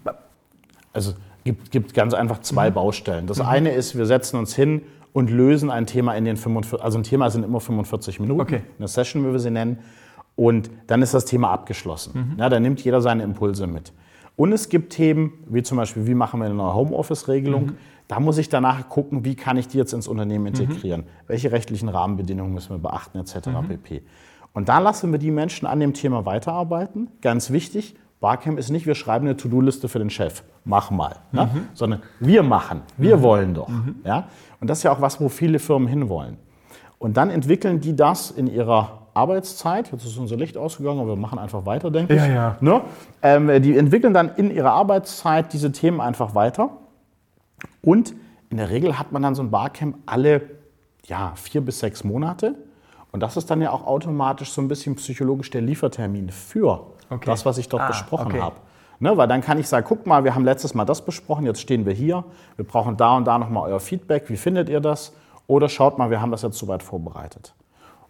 Also 0.93 1.13
gibt, 1.43 1.71
gibt 1.71 1.93
ganz 1.93 2.13
einfach 2.13 2.39
zwei 2.41 2.69
Baustellen. 2.71 3.27
Das 3.27 3.39
eine 3.39 3.71
ist, 3.71 3.97
wir 3.97 4.05
setzen 4.05 4.37
uns 4.37 4.55
hin 4.55 4.81
und 5.13 5.29
lösen 5.29 5.69
ein 5.71 5.85
Thema 5.85 6.15
in 6.15 6.25
den 6.25 6.37
45, 6.37 6.83
also 6.83 6.97
ein 6.99 7.03
Thema 7.03 7.29
sind 7.29 7.43
immer 7.43 7.59
45 7.59 8.19
Minuten, 8.19 8.41
Okay. 8.41 8.61
eine 8.77 8.87
Session, 8.87 9.25
wie 9.27 9.31
wir 9.31 9.39
sie 9.39 9.51
nennen. 9.51 9.79
Und 10.35 10.69
dann 10.87 11.01
ist 11.01 11.13
das 11.13 11.25
Thema 11.25 11.49
abgeschlossen. 11.51 12.35
Ja, 12.37 12.49
da 12.49 12.59
nimmt 12.59 12.83
jeder 12.83 13.01
seine 13.01 13.23
Impulse 13.23 13.65
mit. 13.65 13.91
Und 14.37 14.53
es 14.53 14.69
gibt 14.69 14.93
Themen, 14.93 15.33
wie 15.47 15.63
zum 15.63 15.77
Beispiel, 15.77 16.05
wie 16.05 16.13
machen 16.13 16.39
wir 16.39 16.45
eine 16.45 16.53
neue 16.53 16.75
Homeoffice-Regelung? 16.75 17.73
Da 18.07 18.19
muss 18.19 18.37
ich 18.37 18.47
danach 18.47 18.87
gucken, 18.87 19.25
wie 19.25 19.35
kann 19.35 19.57
ich 19.57 19.67
die 19.67 19.77
jetzt 19.77 19.93
ins 19.93 20.07
Unternehmen 20.07 20.45
integrieren? 20.45 21.03
Welche 21.25 21.51
rechtlichen 21.51 21.89
Rahmenbedingungen 21.89 22.53
müssen 22.53 22.69
wir 22.69 22.77
beachten, 22.77 23.17
etc. 23.17 23.49
pp. 23.67 24.03
Und 24.53 24.69
da 24.69 24.77
lassen 24.77 25.11
wir 25.11 25.19
die 25.19 25.31
Menschen 25.31 25.67
an 25.67 25.79
dem 25.79 25.93
Thema 25.93 26.25
weiterarbeiten. 26.25 27.09
Ganz 27.21 27.51
wichtig, 27.51 27.95
Barcamp 28.19 28.59
ist 28.59 28.69
nicht, 28.69 28.85
wir 28.85 28.95
schreiben 28.95 29.25
eine 29.25 29.37
To-Do-Liste 29.37 29.89
für 29.89 29.99
den 29.99 30.09
Chef, 30.11 30.43
mach 30.65 30.91
mal, 30.91 31.17
ne? 31.31 31.49
sondern 31.73 32.01
wir 32.19 32.43
machen, 32.43 32.81
wir 32.97 33.21
wollen 33.21 33.55
doch. 33.55 33.69
Ja? 34.03 34.27
Und 34.59 34.69
das 34.69 34.79
ist 34.79 34.83
ja 34.83 34.91
auch 34.91 35.01
was, 35.01 35.19
wo 35.19 35.29
viele 35.29 35.59
Firmen 35.59 35.87
hinwollen. 35.87 36.37
Und 36.99 37.17
dann 37.17 37.29
entwickeln 37.29 37.79
die 37.79 37.95
das 37.95 38.31
in 38.31 38.47
ihrer 38.47 39.06
Arbeitszeit. 39.17 39.91
Jetzt 39.91 40.05
ist 40.05 40.17
unser 40.17 40.37
Licht 40.37 40.57
ausgegangen, 40.57 40.99
aber 40.99 41.09
wir 41.09 41.15
machen 41.17 41.39
einfach 41.39 41.65
weiter, 41.65 41.91
denke 41.91 42.13
ich. 42.15 42.21
Ja, 42.21 42.27
ja. 42.27 42.57
Ne? 42.61 42.81
Ähm, 43.21 43.61
die 43.61 43.77
entwickeln 43.77 44.13
dann 44.13 44.29
in 44.35 44.49
ihrer 44.51 44.71
Arbeitszeit 44.71 45.51
diese 45.53 45.71
Themen 45.71 45.99
einfach 45.99 46.35
weiter. 46.35 46.69
Und 47.81 48.13
in 48.49 48.57
der 48.57 48.69
Regel 48.69 48.97
hat 48.97 49.11
man 49.11 49.21
dann 49.21 49.35
so 49.35 49.41
ein 49.43 49.51
Barcamp 49.51 49.97
alle 50.05 50.41
ja, 51.05 51.33
vier 51.35 51.61
bis 51.61 51.79
sechs 51.79 52.03
Monate. 52.03 52.55
Und 53.11 53.21
das 53.21 53.37
ist 53.37 53.49
dann 53.49 53.61
ja 53.61 53.71
auch 53.71 53.85
automatisch 53.85 54.51
so 54.51 54.61
ein 54.61 54.67
bisschen 54.67 54.95
psychologisch 54.95 55.49
der 55.49 55.61
Liefertermin 55.61 56.29
für 56.29 56.87
Okay. 57.09 57.25
das, 57.25 57.45
was 57.45 57.57
ich 57.57 57.69
dort 57.69 57.83
Ah, 57.83 57.87
besprochen 57.87 58.27
okay. 58.27 58.41
habe. 58.41 58.55
Ne, 58.99 59.15
weil 59.15 59.27
dann 59.27 59.41
kann 59.41 59.59
ich 59.59 59.67
sagen, 59.67 59.85
guck 59.87 60.05
mal, 60.07 60.23
wir 60.23 60.33
haben 60.35 60.43
letztes 60.43 60.73
Mal 60.73 60.83
das 60.83 61.05
besprochen, 61.05 61.45
jetzt 61.45 61.61
stehen 61.61 61.85
wir 61.85 61.93
hier, 61.93 62.23
wir 62.55 62.65
brauchen 62.65 62.97
da 62.97 63.15
und 63.15 63.25
da 63.25 63.37
nochmal 63.37 63.69
euer 63.71 63.79
Feedback, 63.79 64.27
wie 64.29 64.37
findet 64.37 64.69
ihr 64.69 64.79
das? 64.79 65.13
Oder 65.45 65.69
schaut 65.69 65.97
mal, 65.97 66.09
wir 66.09 66.19
haben 66.19 66.31
das 66.31 66.41
jetzt 66.41 66.57
soweit 66.57 66.81
vorbereitet. 66.83 67.53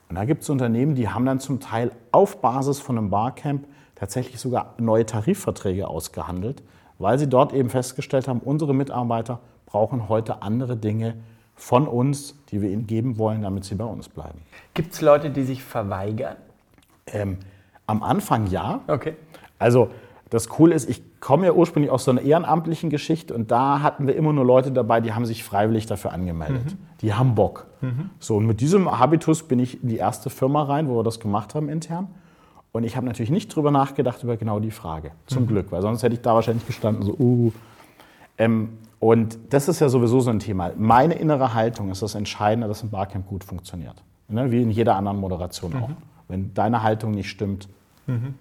Und 0.10 0.16
da 0.16 0.26
gibt 0.26 0.44
es 0.44 0.50
Unternehmen, 0.50 0.96
die 0.96 1.10
haben 1.10 1.26
dann 1.26 1.40
zum 1.40 1.60
Teil 1.60 1.92
auf 2.12 2.42
Basis 2.42 2.80
von 2.80 2.98
einem 2.98 3.10
Barcamp 3.10 3.68
tatsächlich 3.96 4.40
sogar 4.40 4.74
neue 4.78 5.06
Tarifverträge 5.06 5.88
ausgehandelt, 5.88 6.64
weil 7.00 7.20
sie 7.20 7.28
dort 7.28 7.54
eben 7.54 7.70
festgestellt 7.70 8.28
haben, 8.28 8.40
unsere 8.40 8.74
Mitarbeiter 8.74 9.40
brauchen 9.66 10.08
heute 10.08 10.42
andere 10.42 10.78
Dinge 10.78 11.16
von 11.56 11.88
uns, 11.88 12.36
die 12.50 12.62
wir 12.62 12.70
ihnen 12.70 12.88
geben 12.88 13.18
wollen, 13.18 13.42
damit 13.42 13.66
sie 13.66 13.76
bei 13.76 13.86
uns 13.86 14.08
bleiben. 14.08 14.40
Gibt 14.74 14.94
es 14.94 15.02
Leute, 15.02 15.30
die 15.30 15.44
sich 15.44 15.64
verweigern? 15.64 16.38
Ähm, 17.08 17.38
am 17.88 18.04
Anfang 18.04 18.48
ja, 18.48 18.82
Okay. 18.88 19.16
also 19.60 19.90
das 20.30 20.50
Coole 20.50 20.76
ist, 20.76 20.90
ich 20.90 21.02
komme 21.20 21.48
ja 21.48 21.54
ursprünglich 21.54 21.92
aus 21.92 22.04
so 22.06 22.12
einer 22.12 22.22
ehrenamtlichen 22.22 22.90
Geschichte 22.90 23.34
und 23.34 23.52
da 23.52 23.82
hatten 23.82 24.08
wir 24.08 24.16
immer 24.16 24.34
nur 24.34 24.46
Leute 24.46 24.72
dabei, 24.72 25.02
die 25.02 25.14
haben 25.14 25.26
sich 25.26 25.44
freiwillig 25.44 25.86
dafür 25.86 26.14
angemeldet. 26.14 26.76
Die 27.02 27.14
haben 27.14 27.36
Bock. 27.36 27.68
So, 28.20 28.38
und 28.38 28.46
mit 28.46 28.62
diesem 28.62 29.00
Habitus 29.00 29.44
bin 29.44 29.60
ich 29.60 29.84
in 29.84 29.90
die 29.90 29.98
erste 29.98 30.30
Firma 30.30 30.64
rein, 30.64 30.88
wo 30.88 30.96
wir 30.96 31.04
das 31.04 31.20
gemacht 31.20 31.56
haben 31.56 31.70
intern. 31.70 32.08
Und 32.72 32.84
ich 32.84 32.96
habe 32.96 33.06
natürlich 33.08 33.32
nicht 33.32 33.56
drüber 33.56 33.72
nachgedacht 33.72 34.24
über 34.24 34.38
genau 34.38 34.60
die 34.60 34.72
Frage. 34.72 35.12
Zum 35.26 35.48
Glück, 35.48 35.72
weil 35.72 35.82
sonst 35.82 36.04
hätte 36.04 36.14
ich 36.14 36.22
da 36.22 36.36
wahrscheinlich 36.36 36.66
gestanden, 36.68 37.04
so, 37.04 37.14
uh. 37.18 37.52
Ähm, 38.38 38.70
und 39.00 39.38
das 39.50 39.68
ist 39.68 39.80
ja 39.80 39.90
sowieso 39.90 40.20
so 40.20 40.30
ein 40.30 40.40
Thema. 40.40 40.72
Meine 40.78 41.16
innere 41.16 41.54
Haltung 41.54 41.90
ist 41.90 42.02
das 42.02 42.16
Entscheidende, 42.16 42.68
dass 42.68 42.84
ein 42.84 42.90
Barcamp 42.90 43.28
gut 43.28 43.44
funktioniert. 43.44 44.04
Ne? 44.28 44.52
Wie 44.52 44.62
in 44.62 44.72
jeder 44.72 44.96
anderen 44.96 45.20
Moderation 45.20 45.74
auch. 45.76 45.90
Wenn 46.28 46.54
deine 46.54 46.84
Haltung 46.84 47.12
nicht 47.12 47.30
stimmt, 47.30 47.70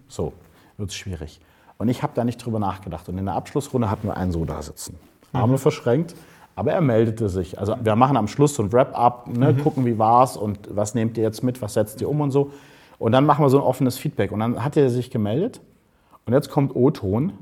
so 0.09 0.33
wird 0.77 0.91
es 0.91 0.97
schwierig. 0.97 1.41
Und 1.79 1.89
ich 1.89 2.03
habe 2.03 2.13
da 2.15 2.25
nicht 2.25 2.45
drüber 2.45 2.59
nachgedacht. 2.59 3.09
Und 3.09 3.19
in 3.19 3.27
der 3.27 3.35
Abschlussrunde 3.35 3.91
hatten 3.91 4.09
wir 4.09 4.17
einen 4.17 4.33
so 4.33 4.45
da 4.45 4.63
sitzen. 4.63 4.99
Arme 5.33 5.59
verschränkt, 5.59 6.15
aber 6.55 6.73
er 6.73 6.81
meldete 6.81 7.29
sich. 7.29 7.59
Also 7.59 7.77
wir 7.83 7.97
machen 7.97 8.17
am 8.17 8.29
Schluss 8.29 8.55
so 8.55 8.63
ein 8.63 8.73
Wrap-up, 8.73 9.29
ne, 9.29 9.55
gucken, 9.55 9.85
wie 9.85 9.99
war's 9.99 10.37
und 10.37 10.75
was 10.75 10.95
nehmt 10.95 11.19
ihr 11.19 11.25
jetzt 11.25 11.43
mit, 11.43 11.61
was 11.61 11.75
setzt 11.75 12.01
ihr 12.01 12.09
um 12.09 12.21
und 12.23 12.31
so. 12.31 12.51
Und 12.99 13.13
dann 13.13 13.27
machen 13.27 13.45
wir 13.45 13.51
so 13.51 13.59
ein 13.59 13.65
offenes 13.65 13.99
Feedback. 13.99 14.33
Und 14.33 14.41
dann 14.41 14.65
hat 14.65 14.77
er 14.77 14.89
sich 14.89 15.11
gemeldet. 15.11 15.61
Und 16.25 16.33
jetzt 16.33 16.51
kommt 16.51 16.75
O-Ton. 16.75 17.35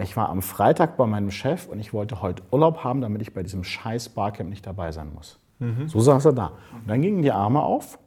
Ich 0.00 0.16
war 0.16 0.28
am 0.28 0.42
Freitag 0.42 0.96
bei 0.96 1.06
meinem 1.06 1.30
Chef 1.30 1.66
und 1.68 1.80
ich 1.80 1.92
wollte 1.92 2.22
heute 2.22 2.42
Urlaub 2.50 2.84
haben, 2.84 3.00
damit 3.00 3.22
ich 3.22 3.32
bei 3.34 3.42
diesem 3.42 3.64
scheiß 3.64 4.10
Barcamp 4.10 4.50
nicht 4.50 4.66
dabei 4.66 4.92
sein 4.92 5.12
muss. 5.14 5.38
So 5.86 6.00
saß 6.00 6.26
er 6.26 6.32
da. 6.34 6.52
Und 6.74 6.88
dann 6.88 7.00
gingen 7.00 7.22
die 7.22 7.32
Arme 7.32 7.62
auf 7.62 7.98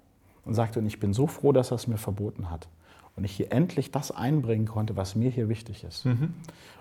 und 0.45 0.53
sagte, 0.53 0.79
und 0.79 0.85
ich 0.87 0.99
bin 0.99 1.13
so 1.13 1.27
froh, 1.27 1.51
dass 1.51 1.71
er 1.71 1.75
es 1.75 1.87
mir 1.87 1.97
verboten 1.97 2.49
hat. 2.49 2.67
Und 3.15 3.23
ich 3.25 3.31
hier 3.31 3.51
endlich 3.51 3.91
das 3.91 4.11
einbringen 4.11 4.65
konnte, 4.65 4.95
was 4.95 5.15
mir 5.15 5.29
hier 5.29 5.49
wichtig 5.49 5.83
ist. 5.83 6.05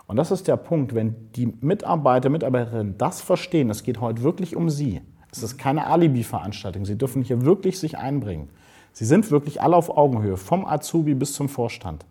Und 0.06 0.16
das 0.16 0.30
ist 0.30 0.46
der 0.46 0.56
Punkt, 0.56 0.94
wenn 0.94 1.32
die 1.32 1.46
Mitarbeiter, 1.60 2.28
Mitarbeiterinnen 2.28 2.96
das 2.96 3.20
verstehen, 3.20 3.70
es 3.70 3.82
geht 3.82 4.00
heute 4.00 4.22
wirklich 4.22 4.54
um 4.56 4.70
sie. 4.70 5.02
Es 5.32 5.42
ist 5.42 5.58
keine 5.58 5.86
Alibi-Veranstaltung. 5.86 6.84
Sie 6.84 6.96
dürfen 6.96 7.22
hier 7.22 7.42
wirklich 7.44 7.78
sich 7.78 7.98
einbringen. 7.98 8.48
Sie 8.92 9.04
sind 9.04 9.30
wirklich 9.30 9.60
alle 9.60 9.76
auf 9.76 9.96
Augenhöhe, 9.96 10.36
vom 10.36 10.64
Azubi 10.64 11.14
bis 11.14 11.32
zum 11.34 11.48
Vorstand. 11.48 12.04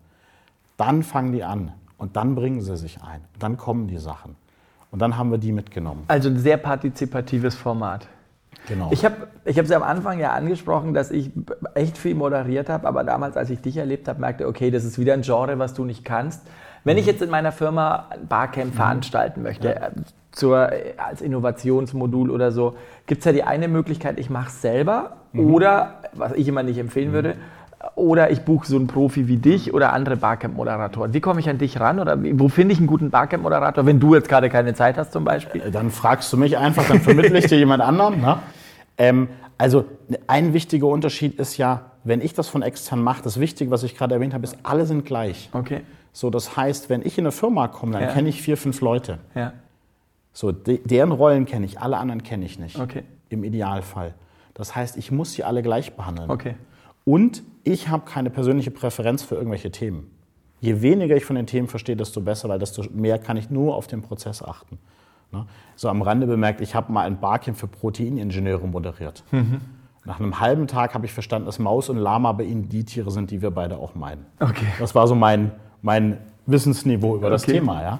Dann 0.76 1.02
fangen 1.02 1.32
die 1.32 1.42
an 1.42 1.72
und 1.96 2.16
dann 2.16 2.34
bringen 2.34 2.60
sie 2.60 2.76
sich 2.76 3.02
ein. 3.02 3.22
Dann 3.38 3.56
kommen 3.56 3.88
die 3.88 3.98
Sachen. 3.98 4.36
Und 4.90 5.00
dann 5.00 5.16
haben 5.16 5.30
wir 5.30 5.38
die 5.38 5.52
mitgenommen. 5.52 6.04
Also 6.08 6.28
ein 6.28 6.38
sehr 6.38 6.56
partizipatives 6.56 7.56
Format. 7.56 8.08
Genau. 8.66 8.90
Ich 8.92 9.04
habe 9.04 9.28
ich 9.44 9.56
es 9.56 9.70
ja 9.70 9.76
am 9.76 9.82
Anfang 9.82 10.18
ja 10.18 10.32
angesprochen, 10.32 10.92
dass 10.92 11.10
ich 11.10 11.30
echt 11.74 11.96
viel 11.96 12.14
moderiert 12.14 12.68
habe, 12.68 12.86
aber 12.86 13.02
damals, 13.02 13.36
als 13.36 13.50
ich 13.50 13.60
dich 13.60 13.76
erlebt 13.76 14.08
habe, 14.08 14.20
merkte, 14.20 14.46
okay, 14.46 14.70
das 14.70 14.84
ist 14.84 14.98
wieder 14.98 15.14
ein 15.14 15.22
Genre, 15.22 15.58
was 15.58 15.74
du 15.74 15.84
nicht 15.84 16.04
kannst. 16.04 16.42
Wenn 16.84 16.98
ich 16.98 17.06
jetzt 17.06 17.22
in 17.22 17.30
meiner 17.30 17.52
Firma 17.52 18.06
ein 18.10 18.26
Barcamp 18.26 18.74
veranstalten 18.74 19.42
möchte, 19.42 19.74
äh, 19.76 19.90
zur, 20.32 20.70
als 20.98 21.20
Innovationsmodul 21.22 22.30
oder 22.30 22.52
so, 22.52 22.76
gibt 23.06 23.20
es 23.20 23.24
ja 23.24 23.32
die 23.32 23.42
eine 23.42 23.68
Möglichkeit, 23.68 24.18
ich 24.20 24.30
mache 24.30 24.48
es 24.48 24.62
selber 24.62 25.16
oder, 25.34 26.00
was 26.12 26.32
ich 26.32 26.46
immer 26.46 26.62
nicht 26.62 26.78
empfehlen 26.78 27.12
würde, 27.12 27.36
oder 27.94 28.30
ich 28.30 28.40
buche 28.42 28.66
so 28.66 28.76
einen 28.76 28.86
Profi 28.88 29.28
wie 29.28 29.36
dich 29.36 29.72
oder 29.72 29.92
andere 29.92 30.16
Barcamp-Moderatoren. 30.16 31.14
Wie 31.14 31.20
komme 31.20 31.40
ich 31.40 31.48
an 31.48 31.58
dich 31.58 31.78
ran 31.78 32.00
oder 32.00 32.16
wo 32.38 32.48
finde 32.48 32.72
ich 32.72 32.78
einen 32.78 32.88
guten 32.88 33.10
Barcamp-Moderator, 33.10 33.86
wenn 33.86 34.00
du 34.00 34.14
jetzt 34.14 34.28
gerade 34.28 34.48
keine 34.50 34.74
Zeit 34.74 34.96
hast 34.98 35.12
zum 35.12 35.24
Beispiel? 35.24 35.60
Äh, 35.62 35.70
Dann 35.70 35.90
fragst 35.90 36.32
du 36.32 36.36
mich 36.36 36.58
einfach, 36.58 36.86
dann 36.88 37.00
vermittle 37.00 37.38
ich 37.38 37.46
dir 37.46 37.58
jemand 37.58 37.82
anderen. 37.82 38.20
Ne? 38.20 38.38
Ähm, 38.96 39.28
also 39.58 39.84
ein 40.26 40.52
wichtiger 40.54 40.86
Unterschied 40.88 41.38
ist 41.38 41.56
ja, 41.56 41.82
wenn 42.04 42.20
ich 42.20 42.34
das 42.34 42.48
von 42.48 42.62
extern 42.62 43.02
mache, 43.02 43.22
das 43.22 43.38
Wichtige, 43.38 43.70
was 43.70 43.82
ich 43.84 43.96
gerade 43.96 44.14
erwähnt 44.14 44.34
habe, 44.34 44.44
ist, 44.44 44.56
alle 44.64 44.84
sind 44.86 45.04
gleich. 45.04 45.48
Okay, 45.52 45.82
So, 46.12 46.30
das 46.30 46.56
heißt, 46.56 46.88
wenn 46.90 47.02
ich 47.04 47.16
in 47.18 47.24
eine 47.24 47.32
Firma 47.32 47.68
komme, 47.68 47.92
dann 47.92 48.02
Ja. 48.02 48.08
kenne 48.12 48.28
ich 48.28 48.42
vier, 48.42 48.56
fünf 48.56 48.80
Leute. 48.80 49.18
ja, 49.36 49.52
So, 50.32 50.50
de 50.52 50.80
deren 50.84 51.12
Rollen 51.12 51.44
kenne 51.46 51.64
ich, 51.66 51.80
alle 51.80 51.96
anderen 51.96 52.22
kenne 52.24 52.44
ich 52.44 52.58
nicht. 52.58 52.78
Okay. 52.80 53.02
Im 53.28 53.44
Idealfall. 53.44 54.14
Das 54.54 54.74
heißt, 54.74 54.96
ich 54.96 55.12
muss 55.12 55.32
sie 55.32 55.44
alle 55.44 55.62
gleich 55.62 55.94
behandeln. 55.94 56.28
okay. 56.30 56.54
Und 57.04 57.42
ich 57.68 57.88
habe 57.88 58.04
keine 58.06 58.30
persönliche 58.30 58.70
Präferenz 58.70 59.22
für 59.22 59.34
irgendwelche 59.34 59.70
Themen. 59.70 60.10
Je 60.60 60.80
weniger 60.80 61.14
ich 61.16 61.24
von 61.24 61.36
den 61.36 61.46
Themen 61.46 61.68
verstehe, 61.68 61.96
desto 61.96 62.20
besser, 62.20 62.48
weil 62.48 62.58
desto 62.58 62.82
mehr 62.92 63.18
kann 63.18 63.36
ich 63.36 63.50
nur 63.50 63.76
auf 63.76 63.86
den 63.86 64.02
Prozess 64.02 64.42
achten. 64.42 64.78
Ne? 65.30 65.46
So 65.76 65.88
am 65.88 66.02
Rande 66.02 66.26
bemerkt, 66.26 66.60
ich 66.60 66.74
habe 66.74 66.90
mal 66.90 67.02
ein 67.02 67.20
Barcamp 67.20 67.58
für 67.58 67.68
Proteiningenieure 67.68 68.66
moderiert. 68.66 69.22
Nach 70.04 70.18
einem 70.18 70.40
halben 70.40 70.66
Tag 70.66 70.94
habe 70.94 71.04
ich 71.04 71.12
verstanden, 71.12 71.46
dass 71.46 71.58
Maus 71.58 71.90
und 71.90 71.98
Lama 71.98 72.32
bei 72.32 72.44
Ihnen 72.44 72.68
die 72.68 72.84
Tiere 72.84 73.10
sind, 73.10 73.30
die 73.30 73.42
wir 73.42 73.50
beide 73.50 73.76
auch 73.76 73.94
meinen. 73.94 74.24
Okay. 74.40 74.66
Das 74.78 74.94
war 74.94 75.06
so 75.06 75.14
mein, 75.14 75.52
mein 75.82 76.18
Wissensniveau 76.46 77.16
über 77.16 77.28
das 77.28 77.42
Okay. 77.42 77.52
Thema. 77.52 77.82
Ja? 77.82 77.98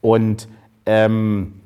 Und 0.00 0.48
ähm, 0.86 1.60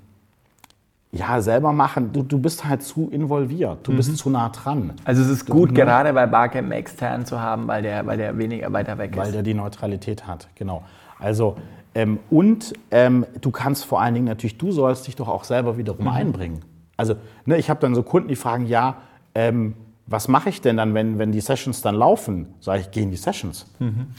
ja, 1.13 1.41
selber 1.41 1.73
machen, 1.73 2.13
du, 2.13 2.23
du 2.23 2.39
bist 2.39 2.65
halt 2.65 2.83
zu 2.83 3.09
involviert, 3.11 3.87
du 3.87 3.95
bist 3.95 4.17
zu 4.17 4.29
nah 4.29 4.49
dran. 4.49 4.93
Also 5.05 5.23
es 5.23 5.29
ist 5.29 5.47
gut, 5.47 5.75
gerade 5.75 6.13
bei 6.13 6.27
Barcamp 6.27 6.73
extern 6.73 7.25
zu 7.25 7.41
haben, 7.41 7.69
weil 7.69 7.83
der, 7.83 8.07
weil 8.07 8.19
der 8.19 8.37
weniger 8.37 8.73
weiter 8.73 8.99
weg 8.99 9.17
Weil 9.17 9.29
ist. 9.29 9.35
der 9.35 9.43
die 9.43 9.55
Neutralität 9.55 10.27
hat, 10.27 10.49
genau. 10.55 10.83
Also, 11.19 11.57
ähm, 11.95 12.19
und 12.29 12.75
ähm, 12.91 13.25
du 13.41 13.51
kannst 13.51 13.85
vor 13.85 14.03
allen 14.03 14.15
Dingen 14.15 14.27
natürlich, 14.27 14.59
du 14.59 14.73
sollst 14.73 15.07
dich 15.07 15.17
doch 15.17 15.29
auch 15.29 15.45
selber 15.45 15.79
wiederum 15.79 16.09
einbringen. 16.09 16.61
Also, 16.97 17.15
ne, 17.47 17.57
ich 17.57 17.71
habe 17.71 17.81
dann 17.81 17.95
so 17.95 18.03
Kunden, 18.03 18.29
die 18.29 18.37
fragen, 18.37 18.67
ja, 18.67 18.97
ähm, 19.35 19.75
was 20.07 20.29
mache 20.29 20.51
ich 20.51 20.61
denn 20.61 20.77
dann, 20.77 20.95
wenn, 20.95 21.19
wenn 21.19 21.33
die 21.33 21.41
Sessions 21.41 21.83
dann 21.83 21.95
laufen? 21.95 22.55
Sage 22.61 22.81
ich, 22.81 22.91
geh 22.91 23.03
in 23.03 23.11
die 23.11 23.17
Sessions. 23.17 23.67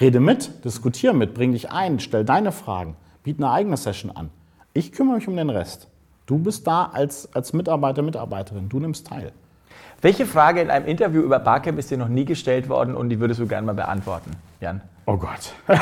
Rede 0.02 0.20
mit, 0.20 0.66
diskutiere 0.66 1.14
mit, 1.14 1.34
bring 1.34 1.54
dich 1.54 1.72
ein, 1.72 2.00
stell 2.00 2.26
deine 2.26 2.52
Fragen, 2.52 2.98
biete 3.24 3.40
eine 3.40 3.52
eigene 3.52 3.78
Session 3.78 4.12
an. 4.12 4.30
Ich 4.74 4.92
kümmere 4.92 5.16
mich 5.16 5.28
um 5.28 5.38
den 5.38 5.50
Rest. 5.50 5.88
Du 6.28 6.38
bist 6.38 6.68
da 6.68 6.90
als, 6.94 7.30
als 7.34 7.54
Mitarbeiter, 7.54 8.02
Mitarbeiterin, 8.02 8.68
du 8.68 8.80
nimmst 8.82 9.08
teil. 9.08 9.32
Welche 10.02 10.26
Frage 10.26 10.60
in 10.62 10.70
einem 10.70 10.86
Interview 10.86 11.22
über 11.22 11.40
Barcamp 11.40 11.80
ist 11.80 11.90
dir 11.90 11.98
noch 11.98 12.10
nie 12.10 12.26
gestellt 12.26 12.68
worden 12.68 12.96
und 12.96 13.08
die 13.10 13.20
würdest 13.22 13.40
du 13.40 13.48
gerne 13.48 13.66
mal 13.66 13.74
beantworten, 13.74 14.32
Jan? 14.60 14.82
Oh 15.06 15.16
Gott. 15.16 15.54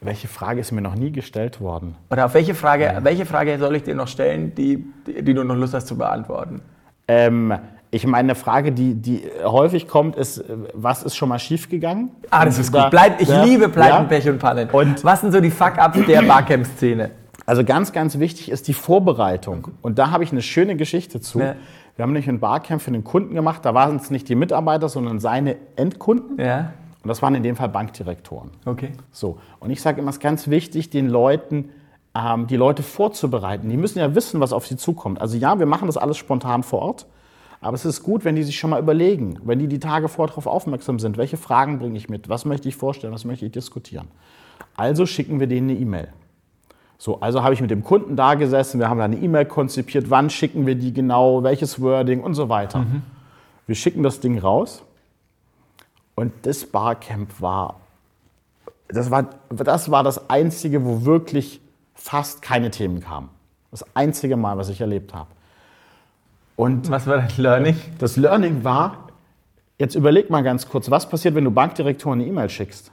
Welche 0.00 0.26
Frage 0.28 0.60
ist 0.60 0.72
mir 0.72 0.82
noch 0.82 0.96
nie 0.96 1.12
gestellt 1.12 1.60
worden? 1.60 1.94
Oder 2.10 2.26
auf 2.26 2.34
welche 2.34 2.54
Frage, 2.54 2.98
welche 3.02 3.24
Frage 3.26 3.58
soll 3.58 3.76
ich 3.76 3.84
dir 3.84 3.94
noch 3.94 4.08
stellen, 4.08 4.54
die, 4.54 4.84
die, 5.06 5.22
die 5.22 5.34
du 5.34 5.42
noch 5.42 5.54
Lust 5.56 5.72
hast 5.72 5.86
zu 5.86 5.96
beantworten? 5.96 6.60
Ähm, 7.08 7.54
ich 7.92 8.06
meine, 8.06 8.18
eine 8.26 8.34
Frage, 8.34 8.72
die, 8.72 8.94
die 8.94 9.22
häufig 9.44 9.88
kommt, 9.88 10.16
ist, 10.16 10.38
äh, 10.38 10.44
was 10.74 11.02
ist 11.04 11.16
schon 11.16 11.28
mal 11.30 11.38
schiefgegangen? 11.38 12.10
Ah, 12.30 12.44
das 12.44 12.58
ist 12.58 12.74
Da- 12.74 12.82
gut. 12.82 12.90
Pleite, 12.90 13.22
ich 13.22 13.28
ja, 13.28 13.42
liebe 13.44 13.68
Pleiten, 13.68 13.94
ja. 13.94 14.04
Pech 14.04 14.28
und 14.28 14.38
Pannen. 14.38 14.68
Und- 14.70 15.02
was 15.02 15.22
sind 15.22 15.32
so 15.32 15.40
die 15.40 15.50
Fuck-Ups 15.50 16.04
der 16.06 16.22
Barcamp-Szene? 16.28 17.10
Also 17.46 17.64
ganz, 17.64 17.92
ganz 17.92 18.18
wichtig 18.18 18.50
ist 18.50 18.68
die 18.68 18.74
Vorbereitung. 18.74 19.68
Und 19.80 19.98
da 19.98 20.10
habe 20.10 20.24
ich 20.24 20.32
eine 20.32 20.42
schöne 20.42 20.76
Geschichte 20.76 21.20
zu. 21.20 21.38
Ja. 21.38 21.54
Wir 21.94 22.02
haben 22.02 22.12
nämlich 22.12 22.28
ein 22.28 22.40
Barcamp 22.40 22.82
für 22.82 22.90
den 22.90 23.04
Kunden 23.04 23.34
gemacht. 23.34 23.64
Da 23.64 23.72
waren 23.72 23.96
es 23.96 24.10
nicht 24.10 24.28
die 24.28 24.34
Mitarbeiter, 24.34 24.88
sondern 24.88 25.20
seine 25.20 25.56
Endkunden. 25.76 26.38
Ja, 26.38 26.72
Und 27.02 27.08
das 27.08 27.22
waren 27.22 27.34
in 27.34 27.42
dem 27.42 27.56
Fall 27.56 27.68
Bankdirektoren. 27.68 28.50
okay. 28.66 28.90
So. 29.12 29.38
Und 29.60 29.70
ich 29.70 29.80
sage 29.80 30.00
immer, 30.00 30.10
es 30.10 30.16
ist 30.16 30.22
ganz 30.22 30.48
wichtig, 30.48 30.90
den 30.90 31.08
Leuten, 31.08 31.70
ähm, 32.14 32.48
die 32.48 32.56
Leute 32.56 32.82
vorzubereiten. 32.82 33.68
Die 33.70 33.76
müssen 33.76 34.00
ja 34.00 34.14
wissen, 34.14 34.40
was 34.40 34.52
auf 34.52 34.66
sie 34.66 34.76
zukommt. 34.76 35.20
Also 35.20 35.36
ja, 35.38 35.58
wir 35.58 35.66
machen 35.66 35.86
das 35.86 35.96
alles 35.96 36.16
spontan 36.16 36.64
vor 36.64 36.80
Ort. 36.82 37.06
Aber 37.60 37.74
es 37.74 37.84
ist 37.86 38.02
gut, 38.02 38.24
wenn 38.24 38.36
die 38.36 38.42
sich 38.42 38.58
schon 38.58 38.70
mal 38.70 38.80
überlegen, 38.80 39.38
wenn 39.44 39.58
die 39.58 39.68
die 39.68 39.78
Tage 39.78 40.08
vorher 40.08 40.28
darauf 40.28 40.46
aufmerksam 40.46 40.98
sind, 40.98 41.16
welche 41.16 41.36
Fragen 41.38 41.78
bringe 41.78 41.96
ich 41.96 42.08
mit, 42.08 42.28
was 42.28 42.44
möchte 42.44 42.68
ich 42.68 42.76
vorstellen, 42.76 43.14
was 43.14 43.24
möchte 43.24 43.46
ich 43.46 43.52
diskutieren. 43.52 44.08
Also 44.76 45.06
schicken 45.06 45.40
wir 45.40 45.46
denen 45.46 45.70
eine 45.70 45.78
E-Mail. 45.78 46.08
So, 46.98 47.20
also 47.20 47.42
habe 47.42 47.54
ich 47.54 47.60
mit 47.60 47.70
dem 47.70 47.84
Kunden 47.84 48.16
da 48.16 48.34
gesessen, 48.34 48.80
wir 48.80 48.88
haben 48.88 48.98
da 48.98 49.04
eine 49.04 49.16
E-Mail 49.16 49.44
konzipiert, 49.44 50.08
wann 50.08 50.30
schicken 50.30 50.66
wir 50.66 50.74
die 50.74 50.92
genau, 50.92 51.42
welches 51.42 51.80
Wording 51.80 52.22
und 52.22 52.34
so 52.34 52.48
weiter. 52.48 52.86
Wir 53.66 53.74
schicken 53.74 54.02
das 54.02 54.20
Ding 54.20 54.38
raus 54.38 54.82
und 56.14 56.32
das 56.42 56.64
Barcamp 56.64 57.40
war 57.40 57.76
das 58.88 59.10
war, 59.10 59.28
das 59.50 59.90
war 59.90 60.04
das 60.04 60.30
Einzige, 60.30 60.84
wo 60.84 61.04
wirklich 61.04 61.60
fast 61.94 62.42
keine 62.42 62.70
Themen 62.70 63.00
kamen. 63.00 63.30
Das 63.70 63.84
einzige 63.94 64.36
Mal, 64.36 64.56
was 64.58 64.68
ich 64.68 64.80
erlebt 64.80 65.12
habe. 65.14 65.28
Und 66.56 66.90
Was 66.90 67.06
war 67.06 67.18
das 67.18 67.36
Learning? 67.36 67.76
das 67.98 68.16
Learning 68.16 68.64
war, 68.64 69.08
jetzt 69.78 69.94
überleg 69.94 70.30
mal 70.30 70.42
ganz 70.42 70.68
kurz, 70.68 70.90
was 70.90 71.08
passiert, 71.08 71.34
wenn 71.34 71.44
du 71.44 71.50
Bankdirektoren 71.50 72.20
eine 72.20 72.28
E-Mail 72.28 72.48
schickst? 72.48 72.90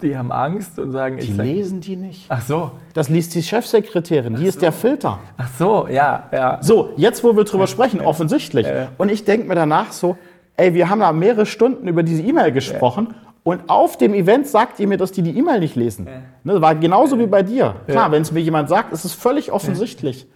Die 0.00 0.16
haben 0.16 0.30
Angst 0.30 0.78
und 0.78 0.92
sagen, 0.92 1.16
Die 1.16 1.24
ich 1.24 1.34
sag, 1.36 1.44
lesen 1.44 1.80
die 1.80 1.96
nicht. 1.96 2.26
Ach 2.28 2.40
so, 2.40 2.70
Das 2.94 3.08
liest 3.08 3.34
die 3.34 3.42
Chefsekretärin, 3.42 4.36
die 4.36 4.46
ist 4.46 4.62
der 4.62 4.70
Filter. 4.72 5.18
ach 5.36 5.50
so, 5.58 5.88
ja, 5.88 6.28
ja. 6.32 6.58
So, 6.60 6.90
jetzt 6.96 7.24
wo 7.24 7.36
wir 7.36 7.44
drüber 7.44 7.66
sprechen, 7.66 8.00
offensichtlich. 8.00 8.66
Und 8.96 9.10
ich 9.10 9.24
denke 9.24 9.48
mir 9.48 9.56
danach 9.56 9.90
so, 9.92 10.16
ey, 10.56 10.72
wir 10.74 10.88
haben 10.88 11.00
da 11.00 11.12
mehrere 11.12 11.46
Stunden 11.46 11.88
über 11.88 12.02
diese 12.04 12.22
E-Mail 12.22 12.52
gesprochen 12.52 13.14
und 13.42 13.68
auf 13.68 13.96
dem 13.98 14.14
Event 14.14 14.46
sagt 14.46 14.78
ihr 14.78 14.86
mir, 14.86 14.98
dass 14.98 15.10
die 15.10 15.22
die 15.22 15.36
E-Mail 15.36 15.58
nicht 15.60 15.74
lesen. 15.74 16.04
Ne, 16.44 16.52
das 16.52 16.60
war 16.62 16.74
genauso 16.76 17.18
wie 17.18 17.26
bei 17.26 17.42
dir. 17.42 17.74
Klar, 17.88 18.12
wenn 18.12 18.22
es 18.22 18.30
mir 18.30 18.40
jemand 18.40 18.68
sagt, 18.68 18.92
ist 18.92 19.04
es 19.04 19.14
völlig 19.14 19.50
offensichtlich. 19.50 20.26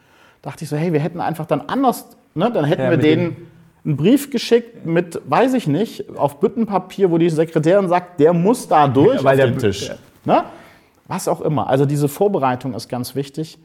Dachte 0.40 0.64
ich 0.64 0.70
so, 0.70 0.76
hey, 0.76 0.92
wir 0.92 0.98
hätten 1.00 1.20
einfach 1.20 1.46
dann 1.46 1.60
anders, 1.60 2.06
ne, 2.34 2.50
dann 2.50 2.64
hätten 2.64 2.90
wir 2.90 2.96
denen 2.96 3.36
einen 3.84 3.96
Brief 3.96 4.30
geschickt 4.30 4.86
mit, 4.86 5.20
weiß 5.24 5.54
ich 5.54 5.66
nicht, 5.66 6.16
auf 6.16 6.40
Büttenpapier, 6.40 7.10
wo 7.10 7.18
die 7.18 7.30
Sekretärin 7.30 7.88
sagt, 7.88 8.20
der 8.20 8.32
muss 8.32 8.68
da 8.68 8.86
durch 8.86 9.16
Ja, 9.16 9.24
weil 9.24 9.34
auf 9.34 9.36
der 9.36 9.46
den 9.48 9.58
Tisch. 9.58 9.90
Ne? 10.24 10.44
Was 11.08 11.26
auch 11.28 11.40
immer. 11.40 11.68
Also 11.68 11.84
diese 11.84 12.08
Vorbereitung 12.08 12.74
ist 12.74 12.88
ganz 12.88 13.14
wichtig. 13.14 13.58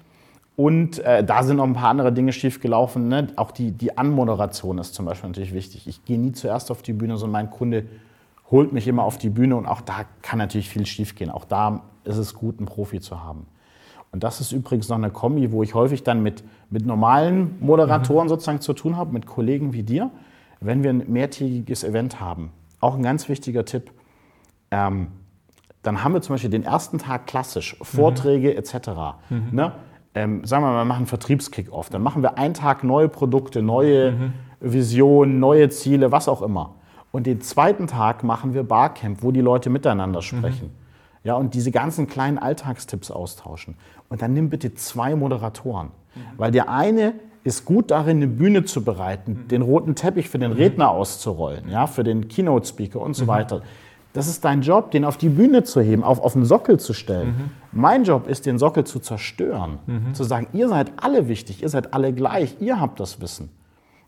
Und 0.56 0.98
äh, 1.00 1.24
da 1.24 1.44
sind 1.44 1.58
noch 1.58 1.66
ein 1.66 1.74
paar 1.74 1.90
andere 1.90 2.12
Dinge 2.12 2.34
schiefgelaufen. 2.34 3.08
Ne? 3.10 3.28
Auch 3.36 3.52
die, 3.52 3.72
die 3.72 3.96
Anmoderation 3.96 4.80
ist 4.80 4.96
zum 4.96 5.06
Beispiel 5.06 5.30
natürlich 5.30 5.54
wichtig. 5.54 5.88
Ich 5.88 6.04
gehe 6.04 6.18
nie 6.18 6.32
zuerst 6.32 6.72
auf 6.72 6.82
die 6.82 6.94
Bühne, 6.94 7.18
sondern 7.18 7.44
mein 7.44 7.52
Kunde 7.52 7.86
holt 8.50 8.74
mich 8.74 8.88
immer 8.88 9.04
auf 9.04 9.20
die 9.20 9.30
Bühne 9.30 9.56
und 9.56 9.68
auch 9.68 9.82
da 9.82 10.06
kann 10.24 10.40
natürlich 10.40 10.70
viel 10.70 10.86
schiefgehen. 10.88 11.30
Auch 11.30 11.46
da 11.46 11.84
ist 12.06 12.18
es 12.18 12.34
gut, 12.34 12.58
einen 12.58 12.66
Profi 12.66 13.00
zu 13.00 13.24
haben. 13.24 13.46
Und 14.12 14.24
das 14.24 14.42
ist 14.42 14.52
übrigens 14.52 14.90
noch 14.90 14.98
eine 14.98 15.10
Kombi, 15.10 15.52
wo 15.52 15.64
ich 15.64 15.74
häufig 15.74 16.04
dann 16.04 16.24
mit, 16.24 16.44
mit 16.70 16.86
normalen 16.86 17.58
Moderatoren 17.60 18.30
sozusagen 18.30 18.62
zu 18.62 18.74
tun 18.74 18.96
habe, 18.96 19.14
mit 19.14 19.26
Kollegen 19.26 19.74
wie 19.74 19.84
dir, 19.84 20.10
wenn 20.60 20.84
wir 20.84 20.90
ein 20.90 21.04
mehrtägiges 21.08 21.84
Event 21.84 22.20
haben. 22.20 22.52
Auch 22.80 22.96
ein 22.96 23.04
ganz 23.04 23.30
wichtiger 23.30 23.66
Tipp. 23.66 23.92
Ähm, 24.72 25.08
dann 25.84 26.04
haben 26.04 26.14
wir 26.14 26.22
zum 26.22 26.34
Beispiel 26.34 26.50
den 26.50 26.64
ersten 26.64 26.98
Tag 26.98 27.28
klassisch, 27.28 27.78
Vorträge 27.82 28.56
etc. 28.56 28.90
Ne? 29.52 29.72
Ähm, 30.16 30.44
sagen 30.46 30.64
wir 30.64 30.72
mal, 30.72 30.82
wir 30.82 30.86
machen 30.86 31.00
einen 31.00 31.06
Vertriebskick-Off. 31.08 31.90
Dann 31.90 32.02
machen 32.02 32.24
wir 32.24 32.38
einen 32.38 32.54
Tag 32.54 32.84
neue 32.84 33.08
Produkte, 33.08 33.62
neue 33.62 34.32
Visionen, 34.60 35.40
neue 35.40 35.70
Ziele, 35.70 36.12
was 36.12 36.28
auch 36.28 36.42
immer. 36.42 36.76
Und 37.12 37.26
den 37.26 37.42
zweiten 37.42 37.88
Tag 37.88 38.24
machen 38.24 38.54
wir 38.54 38.64
Barcamp, 38.64 39.22
wo 39.22 39.32
die 39.32 39.42
Leute 39.42 39.70
miteinander 39.70 40.22
sprechen. 40.22 40.72
Ja, 41.24 41.36
und 41.36 41.54
diese 41.54 41.72
ganzen 41.72 42.08
kleinen 42.08 42.38
Alltagstipps 42.38 43.12
austauschen. 43.12 43.76
Und 44.10 44.22
dann 44.22 44.34
nimm 44.34 44.50
bitte 44.50 44.74
zwei 44.76 45.16
Moderatoren. 45.16 45.90
Weil 46.38 46.52
der 46.52 46.70
eine 46.70 47.14
ist 47.44 47.66
gut 47.66 47.92
darin, 47.92 48.18
eine 48.18 48.28
Bühne 48.28 48.66
zu 48.66 48.84
bereiten, 48.84 49.48
den 49.50 49.62
roten 49.62 49.96
Teppich 49.96 50.30
für 50.30 50.40
den 50.40 50.52
Redner 50.52 50.90
auszurollen, 50.90 51.70
ja, 51.70 51.88
für 51.88 52.04
den 52.04 52.28
Keynote-Speaker 52.28 53.00
und 53.00 53.14
so 53.16 53.28
weiter. 53.28 53.62
Das 54.14 54.28
ist 54.28 54.44
dein 54.44 54.64
Job, 54.64 54.92
den 54.92 55.06
auf 55.06 55.18
die 55.18 55.30
Bühne 55.30 55.64
zu 55.64 55.80
heben, 55.80 56.04
auf, 56.04 56.20
auf 56.20 56.34
den 56.34 56.44
Sockel 56.44 56.80
zu 56.80 56.94
stellen. 56.94 57.52
Mein 57.72 58.04
Job 58.04 58.28
ist, 58.28 58.46
den 58.46 58.58
Sockel 58.58 58.84
zu 58.84 59.00
zerstören. 59.00 59.80
Zu 60.14 60.24
sagen, 60.24 60.48
ihr 60.54 60.70
seid 60.70 60.92
alle 60.98 61.28
wichtig, 61.28 61.62
ihr 61.62 61.70
seid 61.70 61.94
alle 61.94 62.14
gleich, 62.14 62.56
ihr 62.60 62.80
habt 62.80 63.00
das 63.00 63.22
Wissen. 63.22 63.50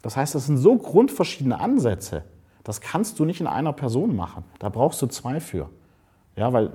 Das 0.02 0.18
heißt, 0.18 0.34
das 0.34 0.48
sind 0.48 0.58
so 0.58 0.76
grundverschiedene 0.78 1.60
Ansätze. 1.60 2.24
Das 2.64 2.82
kannst 2.82 3.20
du 3.20 3.26
nicht 3.26 3.40
in 3.40 3.48
einer 3.48 3.74
Person 3.74 4.16
machen. 4.16 4.44
Da 4.60 4.70
brauchst 4.70 5.02
du 5.02 5.08
zwei 5.08 5.40
für. 5.40 5.70
Ja, 6.40 6.54
weil 6.54 6.68
äh, 6.68 6.70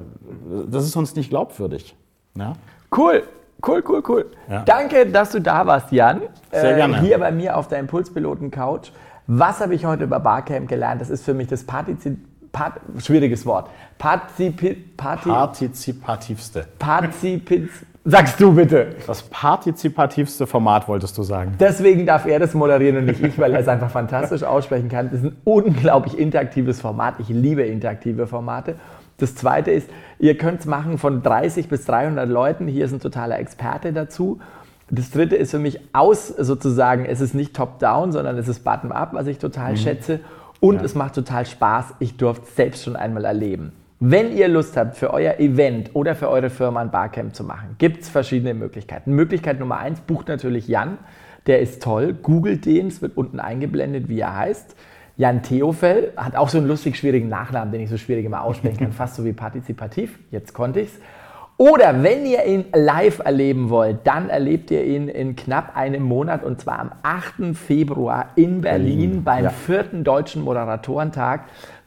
das 0.68 0.84
ist 0.84 0.92
sonst 0.92 1.16
nicht 1.16 1.30
glaubwürdig. 1.30 1.96
Ja? 2.36 2.52
Cool, 2.94 3.22
cool, 3.66 3.82
cool, 3.88 4.02
cool. 4.06 4.26
Ja. 4.48 4.62
Danke, 4.62 5.06
dass 5.06 5.30
du 5.32 5.40
da 5.40 5.66
warst, 5.66 5.90
Jan. 5.90 6.20
Äh, 6.50 6.60
Sehr 6.60 6.76
gerne. 6.76 7.00
Hier 7.00 7.18
bei 7.18 7.32
mir 7.32 7.56
auf 7.56 7.66
der 7.68 7.78
Impulspiloten-Couch. 7.78 8.90
Was 9.26 9.60
habe 9.60 9.74
ich 9.74 9.86
heute 9.86 10.04
über 10.04 10.20
Barcamp 10.20 10.68
gelernt? 10.68 11.00
Das 11.00 11.08
ist 11.08 11.24
für 11.24 11.34
mich 11.34 11.48
das 11.48 11.64
Partizip... 11.64 12.18
Part, 12.52 12.74
schwieriges 12.98 13.44
Wort. 13.46 13.68
Partizipi... 13.98 14.74
Parti, 14.96 15.28
Partizipativste. 15.28 16.66
Partizipiz... 16.78 17.70
Sagst 18.04 18.38
du 18.38 18.52
bitte. 18.52 18.96
Das 19.06 19.22
partizipativste 19.22 20.46
Format 20.46 20.86
wolltest 20.86 21.16
du 21.16 21.22
sagen. 21.22 21.54
Deswegen 21.58 22.04
darf 22.04 22.26
er 22.26 22.38
das 22.38 22.52
moderieren 22.52 22.98
und 22.98 23.06
nicht 23.06 23.24
ich, 23.24 23.38
weil 23.38 23.54
er 23.54 23.60
es 23.60 23.66
einfach 23.66 23.90
fantastisch 23.90 24.42
aussprechen 24.42 24.90
kann. 24.90 25.10
Das 25.10 25.20
ist 25.20 25.24
ein 25.24 25.36
unglaublich 25.44 26.18
interaktives 26.18 26.82
Format. 26.82 27.14
Ich 27.18 27.30
liebe 27.30 27.62
interaktive 27.62 28.26
Formate. 28.26 28.74
Das 29.18 29.34
zweite 29.34 29.70
ist, 29.70 29.88
ihr 30.18 30.36
könnt 30.36 30.60
es 30.60 30.66
machen 30.66 30.98
von 30.98 31.22
30 31.22 31.68
bis 31.68 31.84
300 31.84 32.28
Leuten. 32.28 32.66
Hier 32.66 32.84
ist 32.84 32.92
ein 32.92 33.00
totaler 33.00 33.38
Experte 33.38 33.92
dazu. 33.92 34.40
Das 34.90 35.10
dritte 35.10 35.36
ist 35.36 35.50
für 35.50 35.58
mich 35.58 35.80
aus 35.92 36.28
sozusagen, 36.28 37.06
es 37.06 37.20
ist 37.20 37.34
nicht 37.34 37.54
top-down, 37.54 38.12
sondern 38.12 38.36
es 38.36 38.48
ist 38.48 38.64
bottom-up, 38.64 39.14
was 39.14 39.26
ich 39.26 39.38
total 39.38 39.76
schätze. 39.76 40.20
Und 40.60 40.82
es 40.82 40.94
macht 40.94 41.14
total 41.14 41.46
Spaß. 41.46 41.94
Ich 42.00 42.16
durfte 42.16 42.44
es 42.46 42.56
selbst 42.56 42.84
schon 42.84 42.96
einmal 42.96 43.24
erleben. 43.24 43.72
Wenn 44.00 44.36
ihr 44.36 44.48
Lust 44.48 44.76
habt, 44.76 44.96
für 44.96 45.14
euer 45.14 45.38
Event 45.38 45.90
oder 45.94 46.14
für 46.14 46.28
eure 46.28 46.50
Firma 46.50 46.80
ein 46.80 46.90
Barcamp 46.90 47.34
zu 47.34 47.44
machen, 47.44 47.76
gibt 47.78 48.02
es 48.02 48.08
verschiedene 48.08 48.52
Möglichkeiten. 48.52 49.12
Möglichkeit 49.12 49.60
Nummer 49.60 49.78
eins, 49.78 50.00
bucht 50.00 50.28
natürlich 50.28 50.68
Jan. 50.68 50.98
Der 51.46 51.60
ist 51.60 51.82
toll. 51.82 52.14
Googelt 52.14 52.66
den, 52.66 52.88
es 52.88 53.00
wird 53.00 53.16
unten 53.16 53.40
eingeblendet, 53.40 54.08
wie 54.08 54.20
er 54.20 54.36
heißt. 54.36 54.74
Jan 55.16 55.42
Theofel 55.42 56.12
hat 56.16 56.34
auch 56.34 56.48
so 56.48 56.58
einen 56.58 56.66
lustig 56.66 56.96
schwierigen 56.96 57.28
Nachnamen, 57.28 57.72
den 57.72 57.80
ich 57.80 57.90
so 57.90 57.96
schwierig 57.96 58.24
immer 58.24 58.42
aussprechen 58.42 58.78
kann, 58.78 58.92
fast 58.92 59.14
so 59.14 59.24
wie 59.24 59.32
partizipativ. 59.32 60.18
Jetzt 60.30 60.52
konnte 60.52 60.80
ich's. 60.80 60.98
Oder 61.56 62.02
wenn 62.02 62.26
ihr 62.26 62.44
ihn 62.46 62.64
live 62.74 63.20
erleben 63.20 63.70
wollt, 63.70 64.04
dann 64.04 64.28
erlebt 64.28 64.72
ihr 64.72 64.84
ihn 64.84 65.06
in 65.06 65.36
knapp 65.36 65.76
einem 65.76 66.02
Monat 66.02 66.42
und 66.42 66.60
zwar 66.60 66.80
am 66.80 66.90
8. 67.04 67.56
Februar 67.56 68.30
in 68.34 68.60
Berlin, 68.60 68.96
Berlin, 68.96 69.24
beim 69.24 69.44
ja. 69.44 69.50
vierten 69.50 70.02
Deutschen 70.02 70.42
Moderatorentag. 70.42 71.44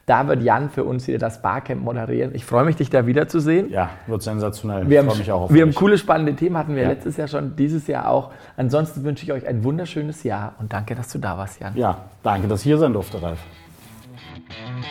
Da 0.08 0.26
wird 0.26 0.42
Jan 0.42 0.70
für 0.70 0.84
uns 0.84 1.06
wieder 1.06 1.18
das 1.18 1.42
Barcamp 1.42 1.82
moderieren. 1.84 2.34
Ich 2.34 2.46
freue 2.46 2.64
mich, 2.64 2.76
dich 2.76 2.88
da 2.88 3.06
wiederzusehen. 3.06 3.70
Ja, 3.70 3.90
wird 4.06 4.22
sensationell. 4.22 4.88
Wir 4.88 4.92
ich 4.92 4.98
haben, 5.00 5.08
freue 5.10 5.18
mich 5.18 5.32
auch 5.32 5.40
auf 5.42 5.52
wir 5.52 5.60
haben 5.60 5.74
coole, 5.74 5.98
spannende 5.98 6.34
Themen, 6.34 6.56
hatten 6.56 6.74
wir 6.74 6.84
Ja. 6.84 6.88
letztes 6.88 7.18
Jahr 7.18 7.28
schon, 7.28 7.56
dieses 7.56 7.86
Jahr 7.86 8.08
auch. 8.08 8.30
Ansonsten 8.56 9.04
wünsche 9.04 9.24
ich 9.24 9.32
euch 9.32 9.46
ein 9.46 9.62
wunderschönes 9.64 10.22
Jahr 10.22 10.54
und 10.60 10.72
danke, 10.72 10.94
dass 10.94 11.12
du 11.12 11.18
da 11.18 11.36
warst, 11.36 11.60
Jan. 11.60 11.76
Ja, 11.76 12.06
danke, 12.22 12.48
dass 12.48 12.60
ich 12.60 12.64
hier 12.64 12.78
sein 12.78 12.94
durfte, 12.94 13.20
Ralf. 13.20 13.38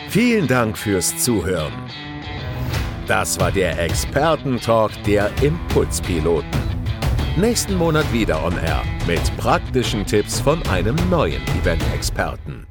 Vielen 0.08 0.46
Dank 0.46 0.78
fürs 0.78 1.18
Zuhören. 1.18 1.72
Das 3.08 3.40
war 3.40 3.50
der 3.50 3.76
Expertentalk 3.82 4.92
der 5.04 5.30
Impulspiloten. 5.42 6.48
Nächsten 7.36 7.74
Monat 7.76 8.12
wieder 8.12 8.44
on 8.44 8.52
Air 8.52 8.82
mit 9.08 9.36
praktischen 9.36 10.06
Tipps 10.06 10.40
von 10.40 10.62
einem 10.68 10.94
neuen 11.10 11.42
Event-Experten. 11.60 12.66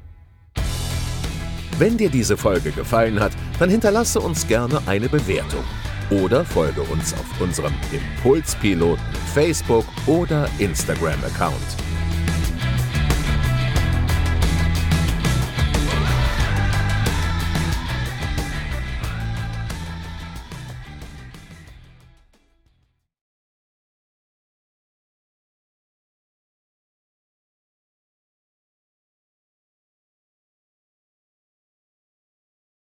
Wenn 1.79 1.95
dir 1.95 2.09
diese 2.09 2.37
Folge 2.37 2.71
gefallen 2.71 3.19
hat, 3.19 3.33
dann 3.59 3.69
hinterlasse 3.69 4.19
uns 4.19 4.47
gerne 4.47 4.81
eine 4.87 5.07
Bewertung 5.09 5.63
oder 6.09 6.43
folge 6.43 6.81
uns 6.81 7.13
auf 7.13 7.39
unserem 7.39 7.73
Impulspiloten 7.91 9.03
Facebook 9.33 9.85
oder 10.07 10.49
Instagram-Account. 10.57 11.86